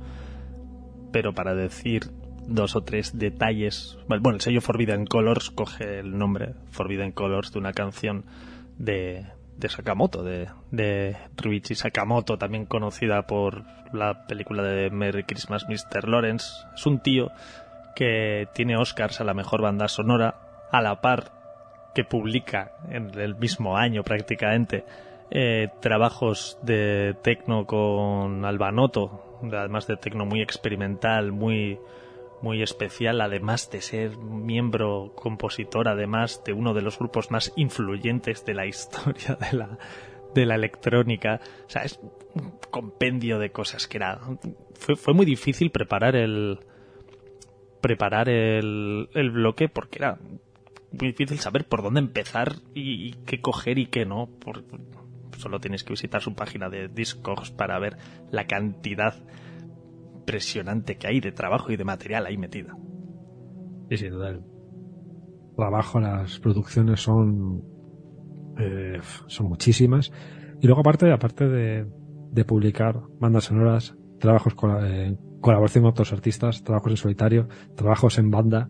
[1.12, 2.04] pero para decir
[2.48, 7.60] dos o tres detalles, bueno, el sello Forbidden Colors coge el nombre Forbidden Colors de
[7.60, 8.26] una canción
[8.78, 9.26] de,
[9.58, 16.08] de Sakamoto, de, de Ruichi Sakamoto, también conocida por la película de Merry Christmas Mr.
[16.08, 16.48] Lawrence.
[16.74, 17.32] Es un tío
[17.96, 21.32] que tiene Oscars a la mejor banda sonora, a la par
[21.94, 24.86] que publica en el mismo año prácticamente
[25.32, 31.80] eh, trabajos de tecno con Albanoto, además de tecno muy experimental, muy
[32.42, 38.46] muy especial, además de ser miembro compositor, además de uno de los grupos más influyentes
[38.46, 39.38] de la historia
[40.34, 41.42] de la, electrónica.
[41.66, 42.00] O sea, es
[42.34, 44.20] un compendio de cosas que era.
[44.76, 46.60] Fue, fue muy difícil preparar el.
[47.82, 50.18] preparar el, bloque porque era
[50.92, 54.28] muy difícil saber por dónde empezar y, y qué coger y qué no.
[54.40, 54.64] Por,
[55.40, 57.98] solo tienes que visitar su página de Discogs para ver
[58.32, 59.16] la cantidad
[60.20, 62.76] impresionante que hay de trabajo y de material ahí metida.
[63.90, 64.44] Sí, sí, El
[65.56, 67.64] trabajo, las producciones son
[68.60, 70.12] eh, son muchísimas.
[70.62, 71.88] Y luego aparte, aparte de,
[72.32, 78.18] de publicar bandas sonoras, trabajos con, eh, colaboración con otros artistas, trabajos en solitario, trabajos
[78.20, 78.70] en banda,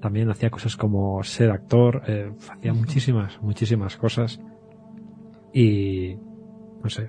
[0.00, 4.40] también hacía cosas como ser actor, eh, hacía muchísimas, muchísimas cosas.
[5.58, 6.18] Y,
[6.82, 7.08] no sé,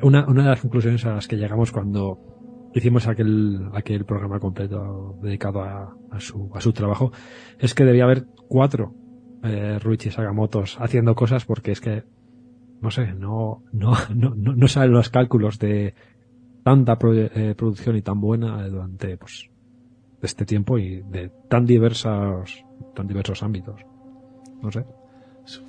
[0.00, 5.18] una, una de las conclusiones a las que llegamos cuando hicimos aquel, aquel programa completo
[5.20, 7.12] dedicado a, a, su, a su trabajo
[7.58, 8.94] es que debía haber cuatro
[9.42, 12.04] eh, Ruichi Sagamotos haciendo cosas porque es que,
[12.80, 15.94] no sé, no, no, no, no, salen los cálculos de
[16.64, 19.50] tanta pro, eh, producción y tan buena durante, pues,
[20.22, 22.64] este tiempo y de tan diversos,
[22.94, 23.82] tan diversos ámbitos.
[24.62, 24.86] No sé.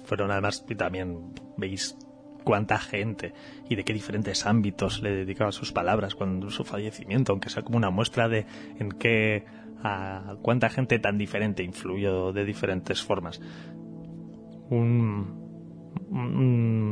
[0.05, 1.97] Fueron además, y también veis
[2.43, 3.33] cuánta gente
[3.69, 7.77] y de qué diferentes ámbitos le dedicaba sus palabras cuando su fallecimiento, aunque sea como
[7.77, 8.45] una muestra de
[8.79, 9.45] en qué
[9.83, 13.41] a cuánta gente tan diferente influyó de diferentes formas.
[14.69, 15.43] Un,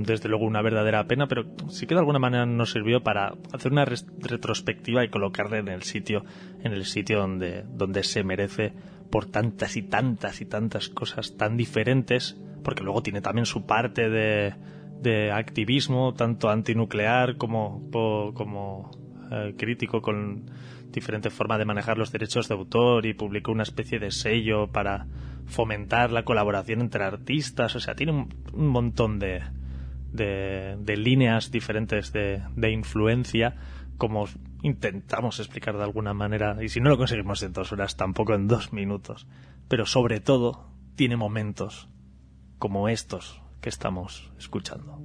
[0.05, 3.71] desde luego una verdadera pena, pero sí que de alguna manera nos sirvió para hacer
[3.71, 6.25] una retrospectiva y colocarle en el sitio,
[6.63, 8.73] en el sitio donde, donde se merece
[9.09, 14.09] por tantas y tantas y tantas cosas tan diferentes, porque luego tiene también su parte
[14.09, 14.53] de,
[15.01, 18.91] de activismo, tanto antinuclear como, como
[19.31, 20.45] eh, crítico con
[20.91, 25.07] diferentes formas de manejar los derechos de autor y publicó una especie de sello para
[25.45, 27.75] fomentar la colaboración entre artistas.
[27.75, 29.41] O sea, tiene un, montón de,
[30.11, 33.55] de, de, líneas diferentes de, de influencia
[33.97, 34.25] como
[34.63, 38.47] intentamos explicar de alguna manera, y si no lo conseguimos en dos horas, tampoco en
[38.47, 39.27] dos minutos,
[39.67, 41.87] pero sobre todo tiene momentos
[42.57, 44.99] como estos que estamos escuchando.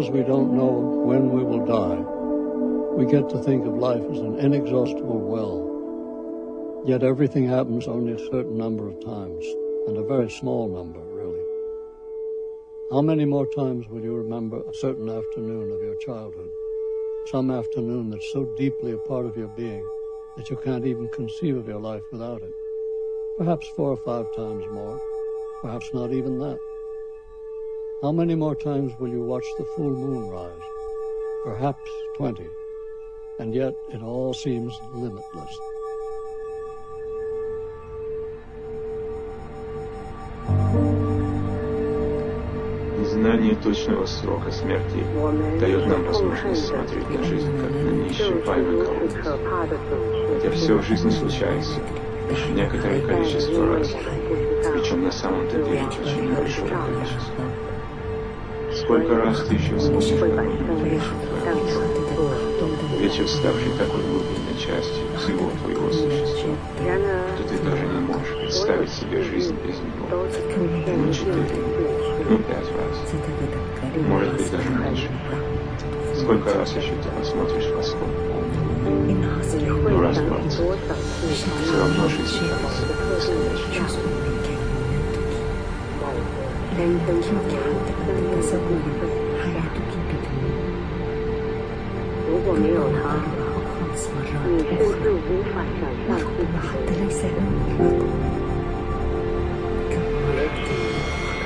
[0.00, 0.70] Because we don't know
[1.04, 2.00] when we will die,
[2.96, 6.86] we get to think of life as an inexhaustible well.
[6.86, 9.44] Yet everything happens only a certain number of times,
[9.86, 11.44] and a very small number, really.
[12.90, 16.50] How many more times will you remember a certain afternoon of your childhood?
[17.26, 19.86] Some afternoon that's so deeply a part of your being
[20.38, 22.54] that you can't even conceive of your life without it.
[23.36, 24.98] Perhaps four or five times more.
[25.60, 26.58] Perhaps not even that.
[28.01, 30.67] How many more times will you watch the full moon rise?
[31.43, 32.47] Perhaps twenty.
[33.39, 35.59] And yet it all seems limitless.
[43.05, 45.05] Знание точного срока смерти
[45.59, 51.79] дает нам возможность смотреть на жизнь как на неисчерпаемый колодец, где все в жизни случается
[52.29, 57.45] лишь некоторое количество раз, причем на самом-то деле очень небольшое количество.
[58.90, 60.10] Сколько раз ты еще вспомнишь
[62.98, 66.56] Вечер, ставший такой глубинной частью всего твоего существа,
[67.36, 70.08] что ты даже не можешь представить себе жизнь без него.
[70.10, 71.62] Ну, четыре,
[72.30, 72.98] ну, пять раз.
[74.08, 75.08] Может быть, даже меньше.
[76.16, 78.08] Сколько раз еще ты посмотришь в оскол?
[79.88, 80.52] Ну, раз двадцать.
[80.52, 82.82] Все равно жизнь кажется
[83.70, 84.49] бесконечной.
[86.80, 86.88] 如
[92.46, 93.20] 果没有他，
[94.78, 96.24] 我是无法想象的。
[99.90, 99.92] 特
[100.32, 100.58] 别是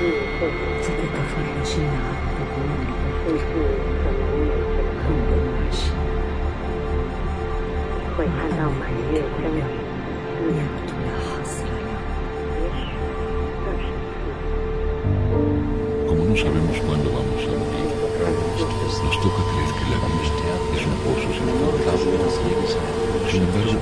[0.05, 0.07] 以
[0.39, 1.35] 后我再发生
[1.65, 1.85] 什么，
[2.45, 2.47] 我
[3.25, 3.43] 就是
[3.99, 5.03] 可能有些困
[5.51, 5.91] 难时，
[8.15, 9.61] 会看到满月这样。
[16.37, 17.87] Sabemos cuándo vamos a morir,
[19.03, 20.25] nos toca creer que la vida
[20.75, 21.79] es un pozo sin fondo.
[23.31, 23.79] Sin embargo,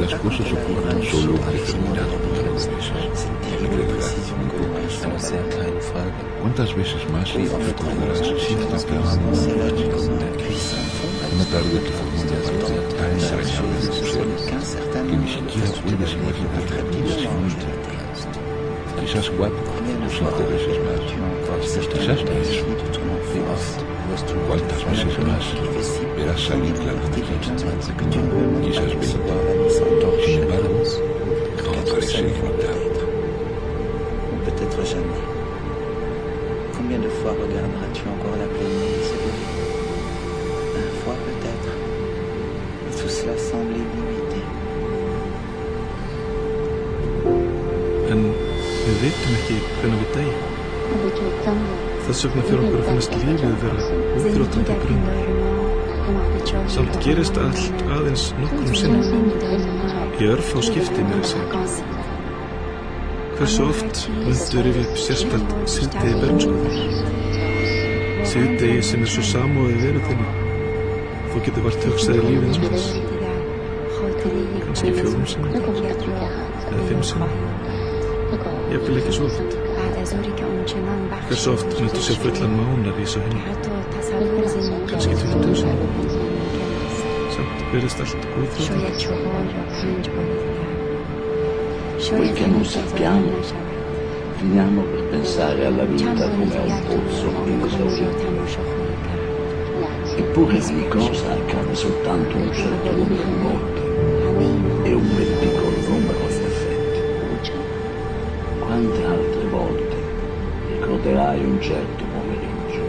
[0.00, 2.96] las cosas ocurren solo en determinado número de veces.
[3.58, 4.06] ¿Creerás?
[6.40, 9.18] ¿Cuántas veces más recordarás cierta tarde
[11.34, 14.26] Una tarde que formó una parte tan entrañable de tu ser
[14.92, 17.70] que ni siquiera puedes imaginar la vida sin ella.
[19.00, 19.67] Quizás cuatro
[20.08, 21.00] o cinco veces más.
[21.60, 22.06] Quizás tres.
[24.48, 25.44] ¿Cuántas veces más
[26.16, 27.10] verás salir la luz?
[28.62, 29.18] Quizás veinte.
[30.24, 30.82] Sin embargo,
[31.62, 32.18] todo parece
[48.98, 50.36] við vitum ekki hvernig við degja.
[52.08, 53.80] Þess vegna fyrir okkur að finnast lífið vera
[54.18, 55.04] útrótandi grunn.
[56.72, 59.28] Samt gerist allt aðeins nokkrum sinnum.
[60.18, 61.62] Í örf á skipti mér að segja.
[63.38, 66.74] Hversu oft myndur yfir upp sérspælt síðdegi bernskuður?
[68.32, 70.30] Síðdegi sem er svo samóðið veru þinni.
[71.28, 72.86] Þú getur vart eins og þess.
[74.66, 75.52] Kannski fjórum sinnum.
[75.54, 77.04] Eða fimm
[78.68, 78.72] sinnum.
[78.72, 79.56] Jafnvel ekki svo oft.
[81.28, 83.42] Hversu oft myndu sér fullan mánar í þessu henni?
[84.90, 85.86] Kannski 20 sinni.
[87.34, 88.90] Samt verðist allt útrótandi.
[92.08, 93.32] Poiché non sappiamo,
[94.38, 98.26] finiamo per pensare alla vita come a un pozzo inesaurito.
[100.16, 103.80] Eppure ogni cosa accade soltanto un certo numero di volte
[104.88, 106.27] e un ben piccolo numero.
[108.78, 109.96] Quante altre volte
[110.68, 112.80] ricorderai un certo pomeriggio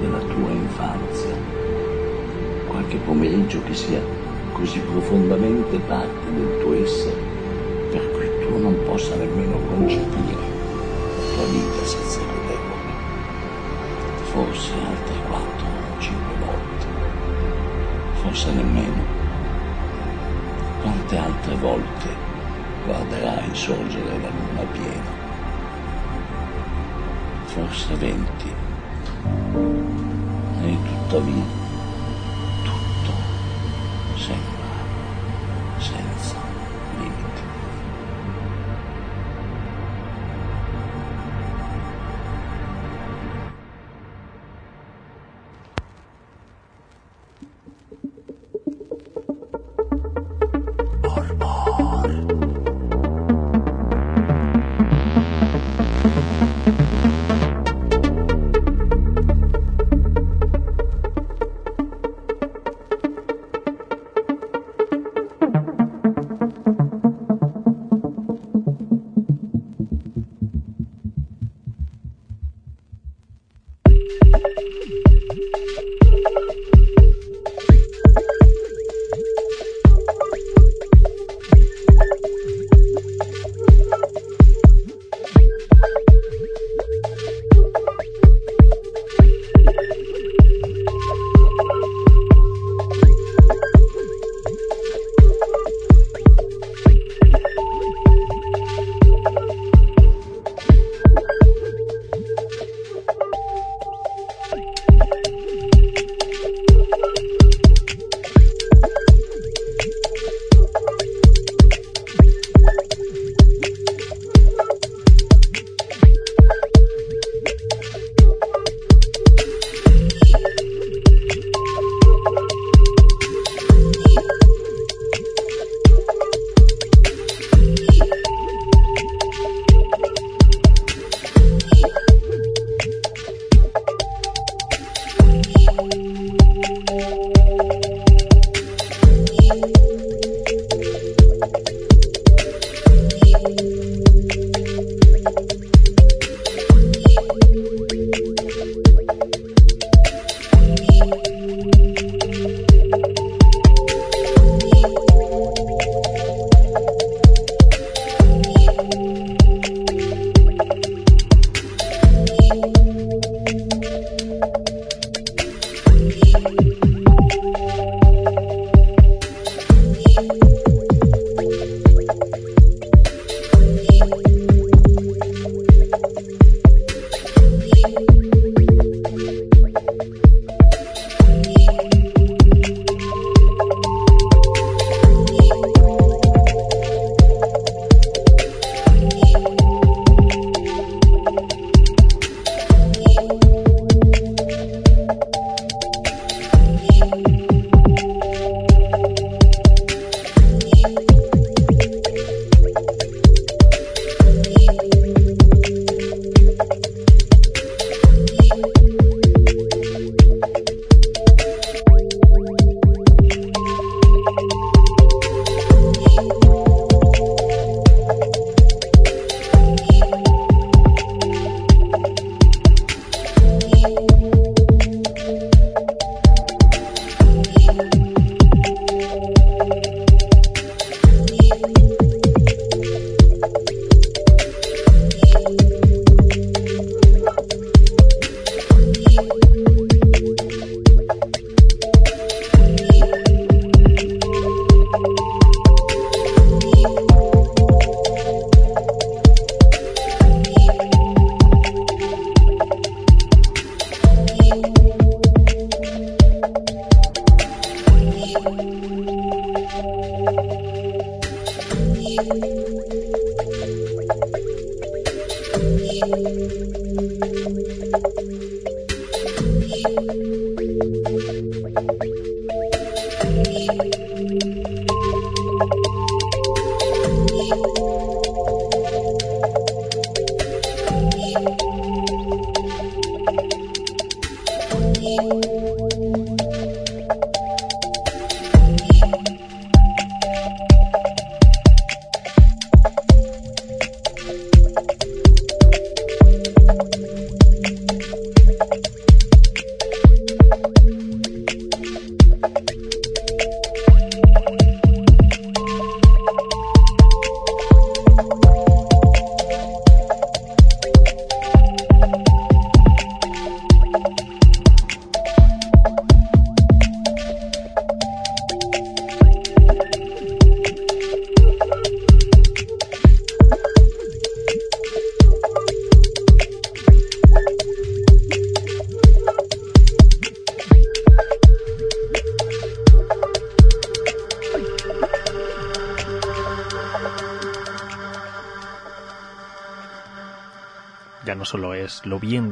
[0.00, 1.36] della tua infanzia?
[2.66, 4.00] Qualche pomeriggio che sia
[4.50, 7.14] così profondamente parte del tuo essere
[7.92, 12.90] per cui tu non possa nemmeno concepire la tua vita senza quell'epoca.
[14.24, 16.86] Forse altre quattro o cinque volte,
[18.22, 19.04] forse nemmeno.
[20.82, 22.08] Quante altre volte
[22.86, 25.20] guarderai sorgere la luna piena?
[27.44, 28.52] Forse venti.
[30.62, 31.61] E tuttavia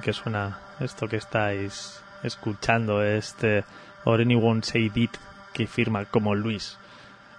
[0.02, 3.64] que suena esto que estáis escuchando, este
[4.04, 5.12] Or Anyone Say It
[5.54, 6.76] que firma como Luis,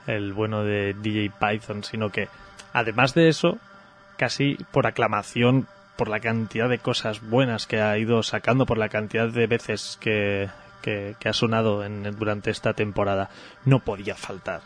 [0.08, 2.30] el bueno de DJ Python, sino que
[2.74, 3.60] además de eso,
[4.18, 8.90] casi por aclamación, por la cantidad de cosas buenas que ha ido sacando, por la
[8.90, 10.50] cantidad de veces que,
[11.24, 13.30] ha sonado en, durante esta temporada,
[13.66, 14.62] no podía faltar.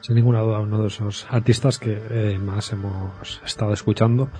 [0.00, 4.30] Sin ninguna duda, uno de esos artistas que eh, más hemos estado escuchando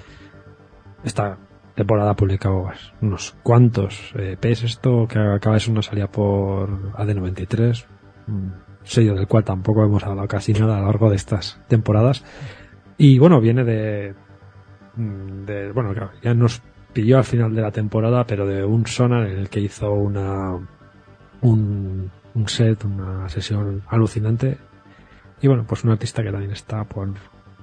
[1.04, 1.38] esta
[1.78, 4.64] temporada publicado unos cuantos EPs.
[4.64, 7.84] Esto que acaba de ser una salida por AD93,
[8.26, 12.24] un sello del cual tampoco hemos hablado casi nada a lo largo de estas temporadas.
[12.96, 14.14] Y bueno, viene de,
[14.96, 16.60] de bueno, ya nos
[16.92, 20.58] pilló al final de la temporada, pero de un sonar en el que hizo una
[21.42, 24.58] un, un set, una sesión alucinante.
[25.40, 27.14] Y bueno, pues un artista que también está por,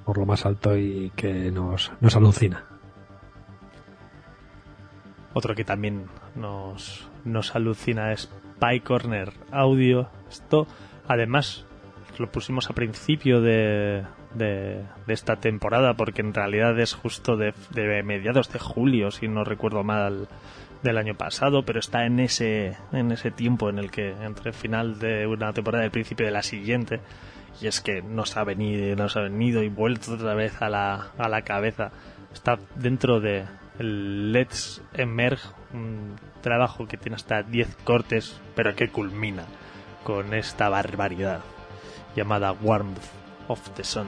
[0.06, 2.75] por lo más alto y que nos, nos alucina.
[5.38, 10.08] Otro que también nos, nos alucina es Pie Corner Audio.
[10.30, 10.66] Esto,
[11.10, 11.66] además,
[12.18, 17.54] lo pusimos a principio de, de, esta temporada, porque en realidad es justo de,
[18.06, 20.30] mediados de julio, si no recuerdo mal,
[20.84, 25.00] del año pasado, pero está en ese, en ese tiempo en el que entre final
[25.00, 27.02] de una temporada y el principio de la siguiente.
[27.62, 31.12] Y es que nos ha venido, nos ha venido y vuelto otra vez a la,
[31.18, 31.92] a la cabeza.
[32.34, 33.44] Está dentro de,
[33.80, 39.44] el Let's Emerge, un trabajo que tiene hasta 10 cortes, pero que culmina
[40.04, 41.42] con esta barbaridad
[42.16, 43.00] llamada Warmth
[43.48, 44.08] of the Sun.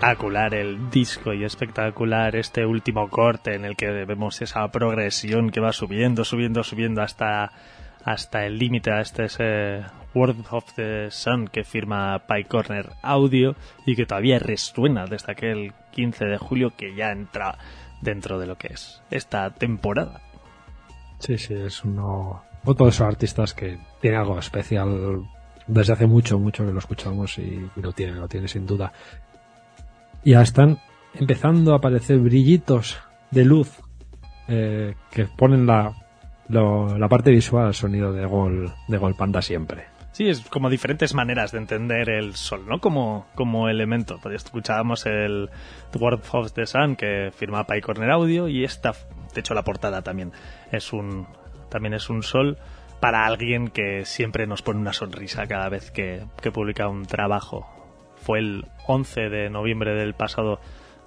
[0.00, 5.60] Espectacular el disco y espectacular este último corte en el que vemos esa progresión que
[5.60, 7.52] va subiendo, subiendo, subiendo hasta,
[8.02, 9.82] hasta el límite, hasta ese
[10.14, 15.74] World of the Sun que firma Pie Corner Audio y que todavía resuena desde aquel
[15.90, 17.58] 15 de julio que ya entra
[18.00, 20.22] dentro de lo que es esta temporada.
[21.18, 25.28] Sí, sí, es uno, de esos artistas que tiene algo especial
[25.66, 28.94] desde hace mucho, mucho que lo escuchamos y, lo tiene, lo tiene sin duda.
[30.24, 30.78] Ya están
[31.14, 32.98] empezando a aparecer brillitos
[33.30, 33.80] de luz
[34.48, 35.94] eh, que ponen la,
[36.48, 39.86] la parte visual al sonido de Gol, de Gol Panda siempre.
[40.12, 42.80] Sí, es como diferentes maneras de entender el sol, ¿no?
[42.80, 44.18] Como, como elemento.
[44.20, 45.48] Pues escuchábamos el
[45.98, 48.92] World of the Sun que firma Pie Corner Audio y esta,
[49.34, 50.32] de hecho la portada también
[50.72, 51.26] es un,
[51.70, 52.58] también es un sol
[53.00, 57.66] para alguien que siempre nos pone una sonrisa cada vez que, que publica un trabajo.
[58.16, 60.58] Fue el 11 de noviembre del pasado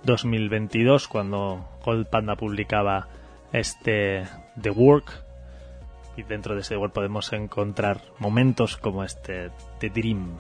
[0.04, 3.10] 2022 cuando Gold Panda publicaba
[3.52, 4.24] este
[4.62, 5.12] The Work
[6.16, 10.38] y dentro de ese Work podemos encontrar momentos como este The Dream.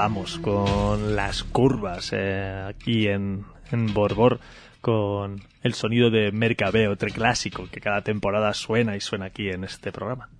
[0.00, 4.40] Empezamos con las curvas eh, aquí en, en Borbor
[4.80, 9.62] con el sonido de Mercabeo, otro clásico que cada temporada suena y suena aquí en
[9.62, 10.30] este programa.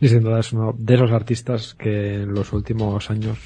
[0.00, 3.38] Y sin duda es uno de esos artistas que en los últimos años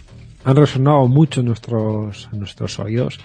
[0.43, 3.21] han resonado mucho en nuestros, nuestros oídos,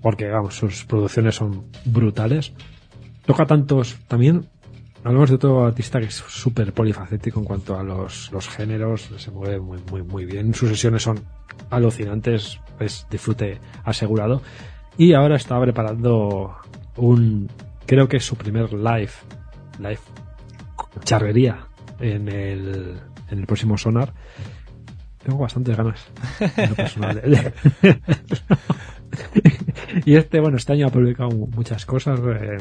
[0.00, 2.54] porque vamos, sus producciones son brutales.
[3.26, 4.48] Toca tantos, también
[5.06, 9.30] hablamos de otro artista que es súper polifacético en cuanto a los, los géneros, se
[9.30, 10.52] mueve muy, muy, muy bien.
[10.52, 11.20] Sus sesiones son
[11.70, 14.42] alucinantes, es disfrute asegurado.
[14.98, 16.56] Y ahora está preparando
[16.96, 17.48] un,
[17.86, 19.12] creo que es su primer live,
[19.78, 20.00] live
[21.04, 21.68] charrería
[22.00, 22.98] en el,
[23.30, 24.12] en el próximo Sonar.
[25.22, 26.06] Tengo bastantes ganas
[30.04, 32.20] y este, bueno, este año ha publicado muchas cosas.
[32.20, 32.58] Eh,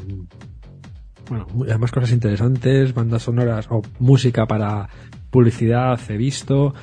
[1.29, 4.89] bueno, además cosas interesantes, bandas sonoras o música para
[5.29, 6.73] publicidad he visto,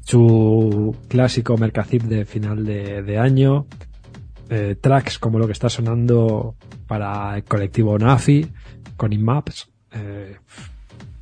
[0.00, 3.66] su clásico Mercacip de final de, año,
[4.48, 6.56] eh, tracks como lo que está sonando
[6.86, 8.46] para el colectivo Nafi
[8.96, 10.36] con InMaps, eh,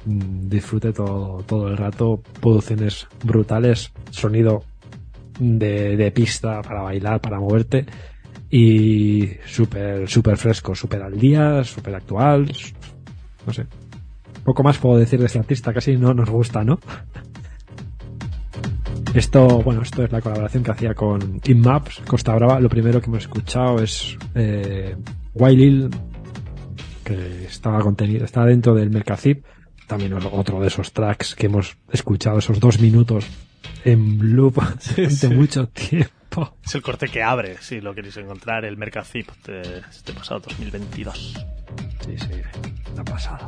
[0.04, 4.64] disfrute todo, todo el rato, producciones brutales, sonido
[5.38, 7.86] de, de pista para bailar, para moverte
[8.54, 12.52] y súper, súper fresco, súper al día, súper actual,
[13.46, 13.66] no sé.
[14.44, 16.78] Poco más puedo decir de este artista, casi no nos gusta, ¿no?
[19.14, 22.60] Esto, bueno, esto es la colaboración que hacía con InMaps, Costa Brava.
[22.60, 24.96] Lo primero que hemos escuchado es eh,
[27.04, 29.46] que estaba contenido, está dentro del Mercacip.
[29.92, 33.26] También otro de esos tracks que hemos escuchado, esos dos minutos
[33.84, 34.54] en loop
[34.96, 36.56] durante mucho tiempo.
[36.64, 41.44] Es el corte que abre, si lo queréis encontrar, el Mercazip de este pasado 2022.
[42.06, 42.30] Sí, sí,
[42.96, 43.46] la pasada.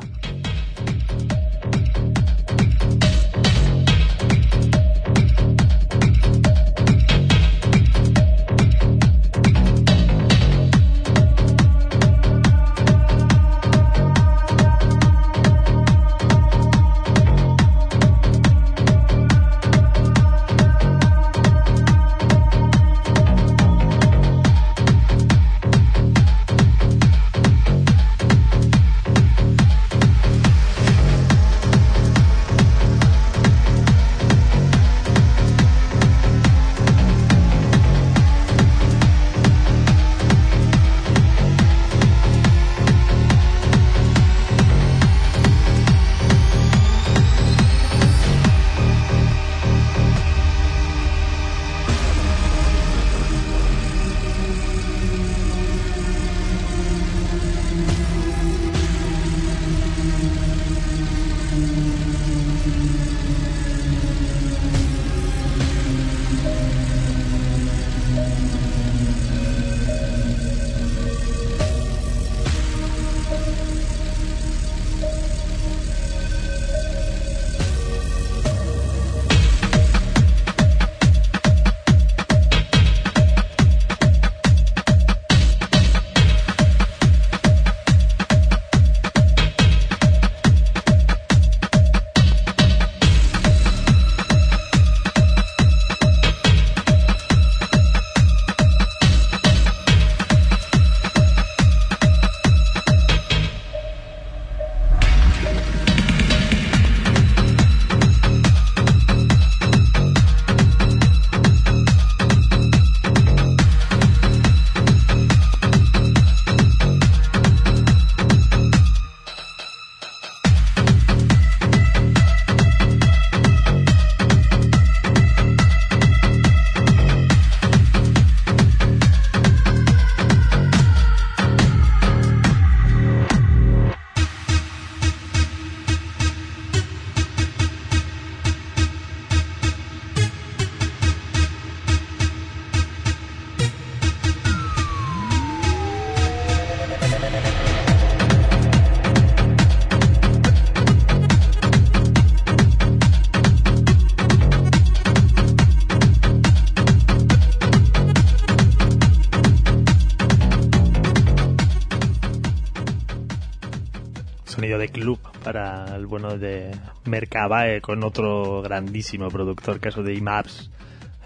[167.25, 170.71] Mercabae con otro grandísimo productor, caso de IMAPS,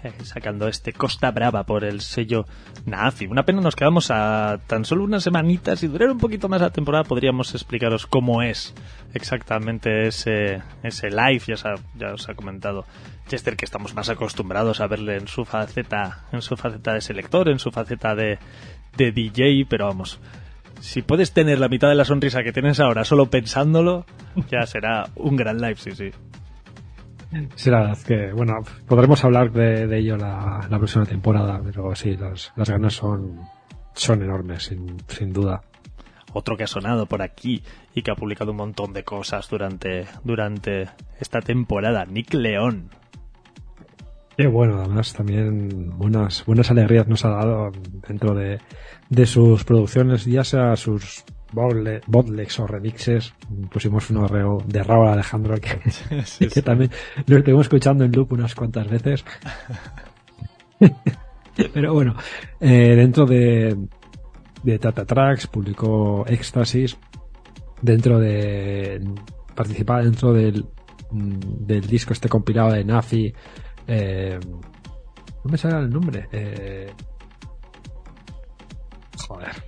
[0.03, 2.45] eh, sacando este Costa Brava por el sello
[2.85, 3.27] Nafi.
[3.27, 6.69] Una pena nos quedamos a tan solo unas semanitas y durar un poquito más la
[6.69, 8.73] temporada podríamos explicaros cómo es
[9.13, 11.55] exactamente ese, ese live, ya,
[11.95, 12.85] ya os ha comentado
[13.27, 17.49] Chester que estamos más acostumbrados a verle en su faceta, en su faceta de selector,
[17.49, 18.39] en su faceta de,
[18.95, 20.21] de DJ, pero vamos,
[20.79, 24.05] si puedes tener la mitad de la sonrisa que tienes ahora solo pensándolo,
[24.49, 26.11] ya será un gran live, sí, sí.
[27.31, 28.53] Verdad que, bueno,
[28.87, 33.41] podremos hablar de, ello la, próxima temporada, pero sí, las, las ganas son,
[33.93, 35.61] son enormes, sin, sin duda.
[36.33, 40.05] Otro que ha sonado por aquí y que ha publicado un montón de cosas durante,
[40.23, 40.89] durante
[41.19, 42.89] esta temporada, Nick León.
[44.39, 47.73] Qué bueno, además también buenas, buenas alegrías nos ha dado
[48.07, 48.61] dentro de,
[49.09, 53.33] de sus producciones, ya sea sus botlegs o remixes.
[53.69, 54.29] Pusimos uno
[54.65, 56.89] de Raúl Alejandro que, también
[57.27, 59.25] lo estuvimos escuchando en loop unas cuantas veces.
[61.73, 62.15] Pero bueno,
[62.61, 63.75] eh, dentro de,
[64.63, 66.97] de Tata Tracks publicó Éxtasis.
[67.81, 69.05] Dentro de.
[69.53, 70.65] participaba dentro del,
[71.11, 73.33] del disco este compilado de Nafi.
[73.91, 74.39] Eh,
[75.43, 76.27] no me sale el nombre.
[76.31, 76.93] Eh,
[79.17, 79.63] joder.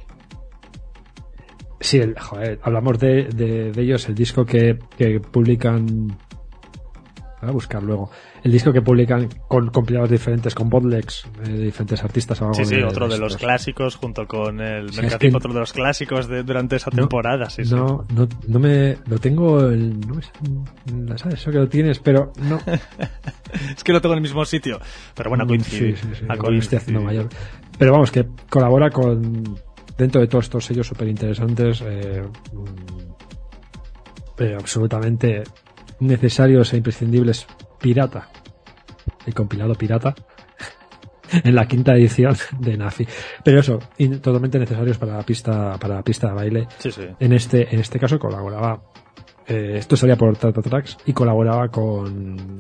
[1.80, 6.07] Sí, joder, hablamos de, de, ellos, el disco que, que publican.
[7.41, 8.11] Voy a buscar luego.
[8.43, 12.41] El disco que publican con compilados diferentes, con botlegs de diferentes artistas.
[12.53, 15.01] sí, sí, otro de, los clásicos junto con el sí,
[15.34, 17.49] otro de los clásicos de, durante esa temporada.
[17.49, 18.97] Sí, no, no, no me.
[19.07, 19.69] Lo tengo.
[19.69, 20.23] El, no me,
[21.18, 21.35] ¿Sabes?
[21.35, 22.59] Eso que lo tienes, pero no.
[23.76, 24.80] es que lo tengo en el mismo sitio.
[25.15, 25.95] Pero bueno, coincide.
[25.95, 26.26] Sí, sí, sí.
[26.57, 27.30] Estoy haciendo mayor.
[27.77, 29.59] Pero vamos, que colabora con
[29.97, 32.23] dentro de todos estos sellos súper interesantes, eh,
[32.53, 32.91] mm,
[34.57, 35.43] absolutamente
[35.99, 37.45] necesarios e imprescindibles,
[37.81, 38.29] Pirata,
[39.25, 40.13] el compilado Pirata,
[41.43, 43.07] en la quinta edición de Nafi.
[43.43, 43.79] Pero eso,
[44.21, 46.67] totalmente necesarios para la pista, para la pista de baile.
[47.19, 48.81] En este, en este caso colaboraba,
[49.47, 52.57] eh, esto salía por Tata Tracks y colaboraba con,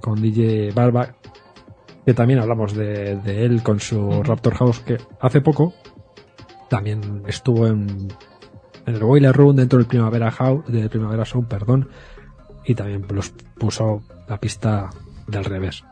[0.00, 1.14] con DJ Barba,
[2.04, 5.74] que también hablamos de, él con su Raptor House, que hace poco
[6.68, 8.08] también estuvo en,
[8.86, 11.88] en el Boiler Room dentro del Primavera House, del Primavera Sound, perdón,
[12.66, 14.90] y también los puso la pista
[15.26, 15.84] del revés.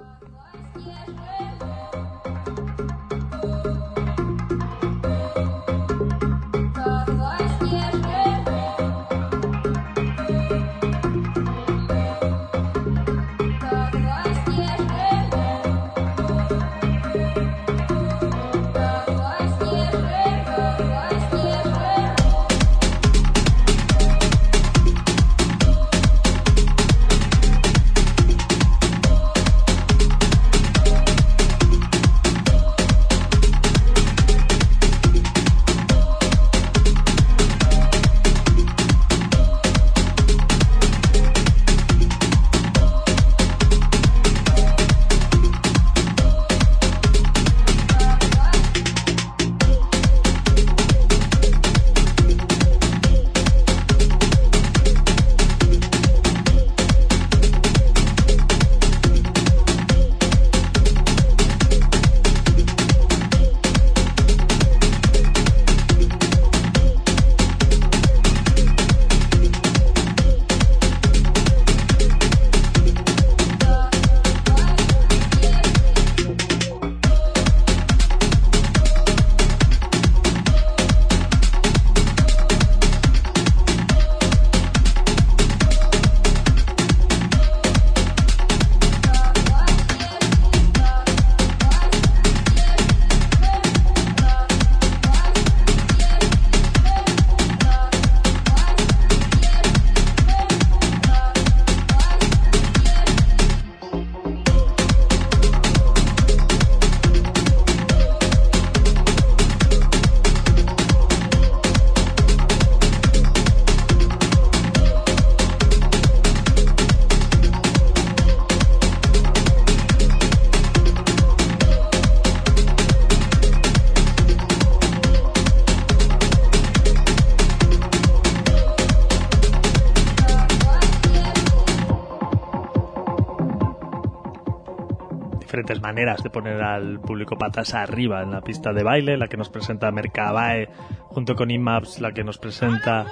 [135.93, 139.51] Maneras de poner al público patas arriba en la pista de baile, la que nos
[139.51, 140.71] presenta Mercabae
[141.09, 143.05] junto con IMAPS, la que nos presenta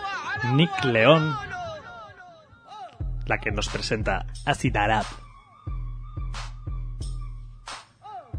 [0.55, 1.31] Nick León,
[3.27, 5.05] la que nos presenta Acid Arab.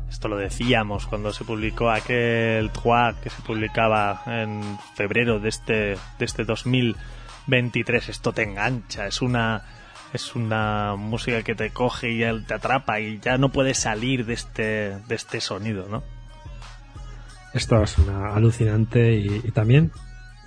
[0.09, 5.97] Esto lo decíamos cuando se publicó aquel Trois que se publicaba en febrero de este,
[6.17, 8.09] de este 2023.
[8.09, 9.61] Esto te engancha, es una,
[10.13, 14.33] es una música que te coge y te atrapa y ya no puedes salir de
[14.33, 16.03] este, de este sonido, ¿no?
[17.53, 19.91] Esto es una alucinante y, también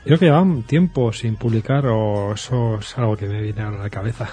[0.05, 3.91] creo que llevan tiempo sin publicar o eso es algo que me viene a la
[3.91, 4.29] cabeza.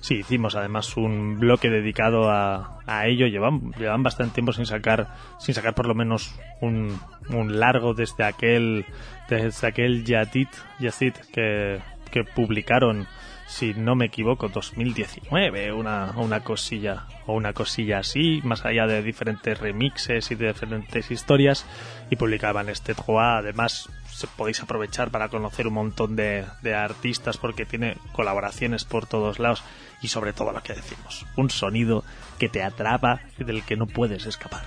[0.00, 3.26] Sí, hicimos además un bloque dedicado a, a ello.
[3.26, 6.98] Llevan, llevan bastante tiempo sin sacar, sin sacar por lo menos un,
[7.30, 8.86] un largo desde aquel,
[9.28, 10.48] desde aquel Yatit,
[10.78, 13.06] Yazid que, que publicaron
[13.48, 19.02] si no me equivoco, 2019, una, una cosilla o una cosilla así, más allá de
[19.02, 21.64] diferentes remixes y de diferentes historias,
[22.10, 23.38] y publicaban este Trois.
[23.38, 23.88] Además,
[24.36, 29.64] podéis aprovechar para conocer un montón de, de artistas porque tiene colaboraciones por todos lados
[30.02, 32.04] y sobre todo lo que decimos, un sonido
[32.38, 34.64] que te atrapa y del que no puedes escapar.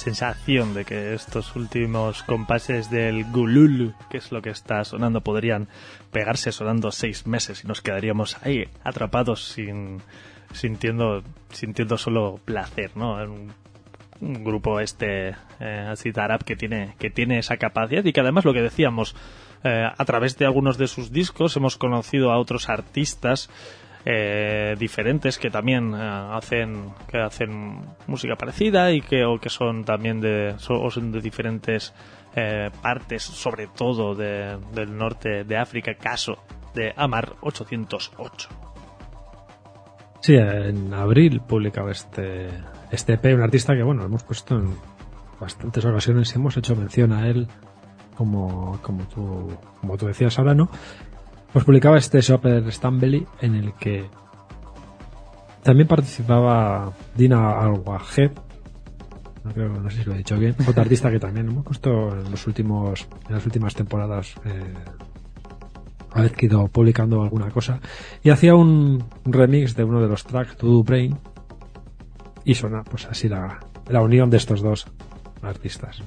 [0.00, 5.68] Sensación de que estos últimos compases del Gululu, que es lo que está sonando, podrían
[6.10, 10.00] pegarse sonando seis meses y nos quedaríamos ahí atrapados sin
[10.52, 13.14] sintiendo sintiendo solo placer, ¿no?
[13.22, 13.52] Un,
[14.20, 18.44] un grupo este eh, así Arab que tiene que tiene esa capacidad y que además
[18.44, 19.14] lo que decíamos
[19.64, 23.50] eh, a través de algunos de sus discos hemos conocido a otros artistas
[24.04, 25.98] eh, diferentes que también eh,
[26.32, 31.92] hacen que hacen música parecida y que o que son también de son de diferentes
[32.34, 36.38] eh, partes sobre todo de, del norte de África caso
[36.74, 38.48] de Amar 808
[40.22, 42.48] Sí, en abril publicaba este
[42.90, 44.76] este EP, un artista que bueno, hemos puesto en
[45.38, 47.48] bastantes ocasiones y hemos hecho mención a él
[48.16, 50.70] como, como tú como tú decías ahora, ¿no?
[51.52, 54.08] Pues publicaba este Shopper Stambeli en el que
[55.62, 57.82] también participaba Dina al
[59.42, 62.14] no, creo, no sé si lo he dicho bien, otra artista que también hemos puesto
[62.14, 64.74] en los últimos, en las últimas temporadas eh,
[66.12, 67.80] haber ido publicando alguna cosa.
[68.22, 71.16] Y hacía un remix de uno de los tracks To Brain
[72.44, 74.86] y suena pues así la, la unión de estos dos
[75.42, 76.02] artistas.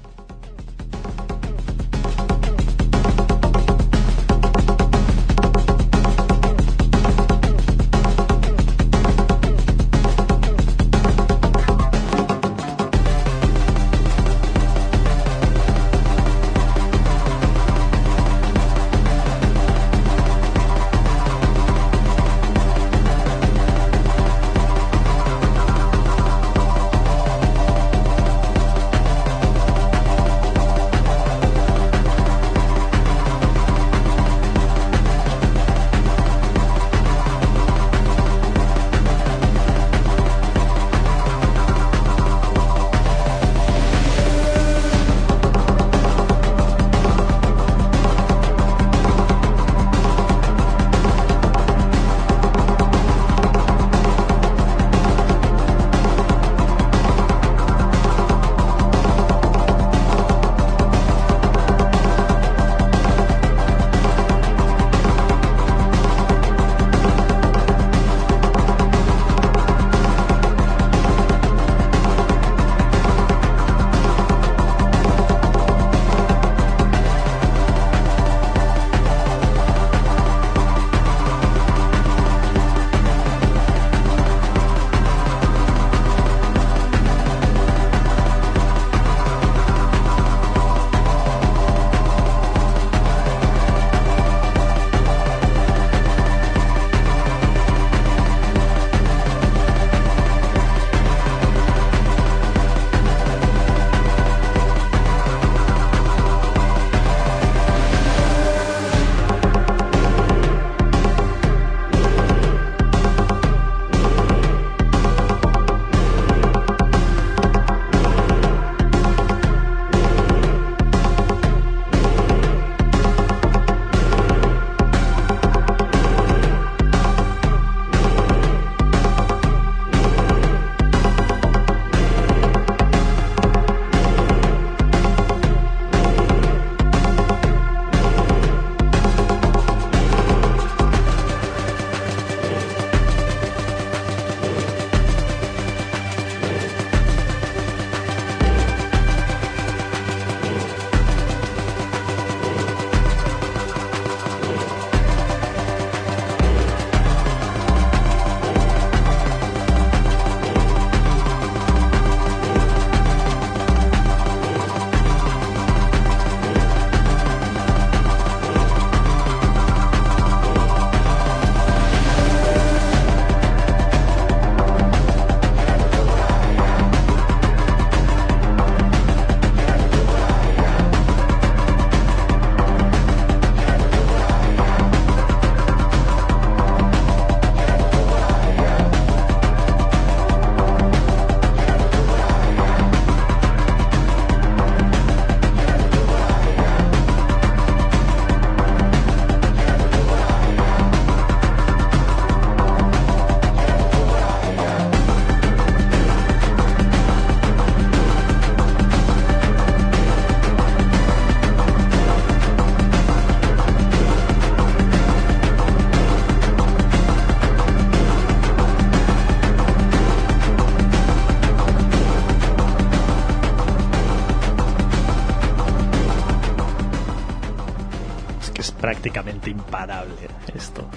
[229.03, 230.15] Prácticamente imparable
[230.55, 230.89] esto.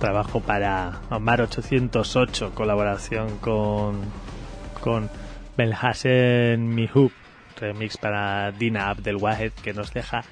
[0.00, 4.00] Trabajo para Omar 808, colaboración con,
[4.80, 5.08] con
[5.56, 7.12] Belhassen Mihub,
[7.56, 10.24] remix para Dina Abdelwahed, que nos deja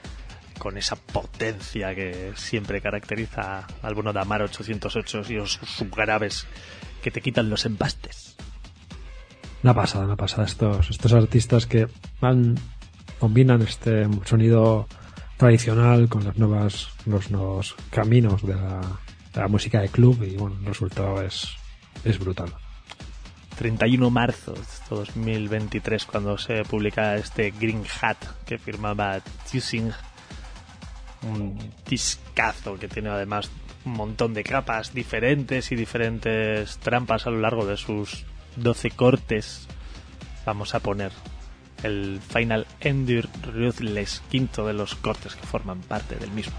[0.59, 6.45] con esa potencia que siempre caracteriza al bueno de Amar 808 y los subgraves
[7.03, 8.37] que te quitan los empastes.
[9.63, 10.45] Una pasada, una pasada.
[10.45, 11.87] Estos, estos artistas que
[12.21, 12.57] van,
[13.21, 14.89] combinan este sonido
[15.37, 20.67] tradicional con las nuevas, los nuevos caminos de la, música de club y bueno, el
[20.67, 21.49] resultado es,
[22.05, 22.55] es brutal.
[23.59, 29.93] 31 de marzo de 2023 cuando se publica este Green Hat que firmaba Tusing
[31.23, 31.59] un
[31.89, 33.51] discazo que tiene además
[33.85, 38.25] un montón de capas diferentes y diferentes trampas a lo largo de sus
[38.57, 39.69] 12 cortes.
[40.45, 41.13] Vamos a poner
[41.83, 46.55] el Final Endure Ruthless, quinto de los cortes que forman parte del mismo.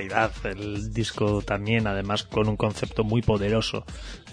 [0.00, 3.84] El disco también, además con un concepto muy poderoso.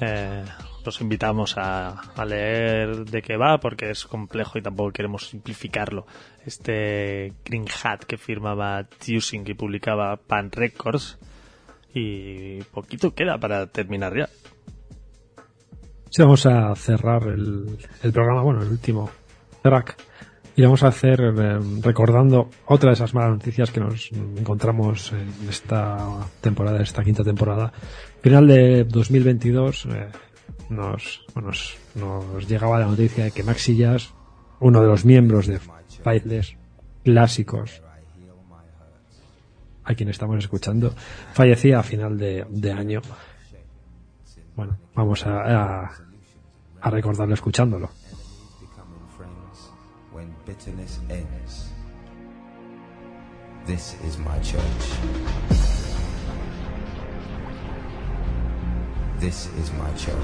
[0.01, 0.43] Eh,
[0.85, 6.05] los invitamos a, leer de qué va porque es complejo y tampoco queremos simplificarlo.
[6.45, 11.17] Este Green Hat que firmaba Tusing y publicaba Pan Records
[11.93, 14.29] y poquito queda para terminar ya.
[16.09, 19.09] Sí, vamos a cerrar el, el programa, bueno, el último
[19.61, 19.97] track
[20.55, 25.49] y vamos a hacer eh, recordando otra de esas malas noticias que nos encontramos en
[25.49, 25.97] esta
[26.41, 27.73] temporada, esta quinta temporada.
[28.21, 30.07] Final de 2022 eh,
[30.69, 31.25] nos,
[31.95, 34.13] nos llegaba la noticia de que Maxi Jazz,
[34.59, 35.59] uno de los miembros de
[36.03, 36.55] Faithless
[37.03, 37.81] clásicos,
[39.83, 40.93] a quien estamos escuchando,
[41.33, 43.01] fallecía a final de, año.
[44.55, 45.89] Bueno, vamos a,
[46.79, 47.89] a recordarlo escuchándolo.
[50.45, 51.69] Bitterness ends.
[53.65, 54.61] This is my church.
[59.19, 60.19] This is my church.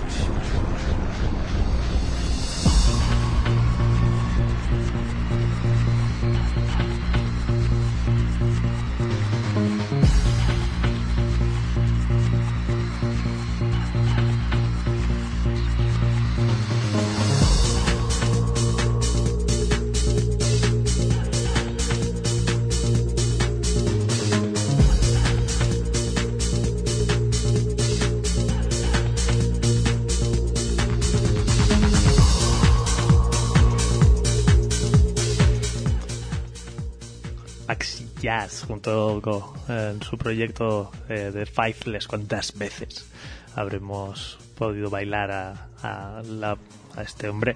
[38.67, 39.41] Junto con
[39.75, 43.09] en su proyecto eh, de Faithless, cuántas veces
[43.55, 46.55] habremos podido bailar a,
[47.01, 47.55] este hombre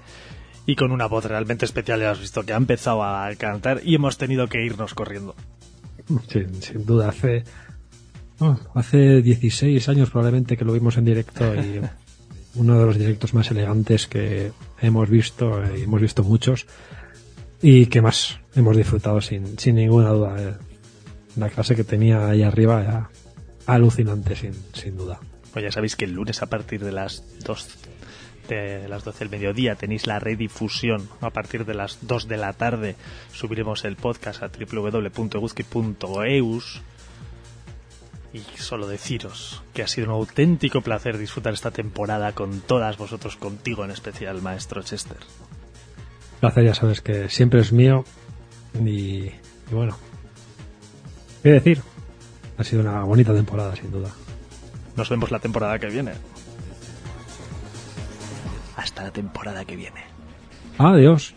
[0.64, 3.94] y con una voz realmente especial ya has visto que ha empezado a cantar y
[3.94, 5.34] hemos tenido que irnos corriendo.
[6.28, 7.44] sin duda, hace,
[8.40, 11.80] oh, hace 16 años probablemente que lo vimos en directo y
[12.54, 16.66] uno de los directos más elegantes que hemos visto, y hemos visto muchos,
[17.66, 20.36] y que más hemos disfrutado sin, sin ninguna duda.
[20.38, 20.52] Eh,
[21.36, 23.08] la clase que tenía ahí arriba era
[23.64, 25.18] alucinante, sin, sin duda.
[25.50, 27.78] Pues ya sabéis que el lunes a partir de las 2
[28.50, 32.52] de las 12 del mediodía tenéis la redifusión a partir de las 2 de la
[32.52, 32.96] tarde
[33.32, 35.62] subiremos el podcast a www.guzki.eus
[38.34, 43.36] y solo deciros que ha sido un auténtico placer disfrutar esta temporada con todas vosotros,
[43.36, 45.16] contigo en especial, maestro Chester.
[46.44, 48.04] Placer, ya sabes que siempre es mío
[48.78, 49.32] y, y
[49.72, 49.96] bueno,
[51.42, 51.80] ¿qué decir?
[52.58, 54.10] Ha sido una bonita temporada, sin duda.
[54.94, 56.12] Nos vemos la temporada que viene.
[58.76, 60.02] Hasta la temporada que viene.
[60.76, 61.34] Adiós.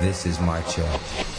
[0.00, 1.29] This is my church.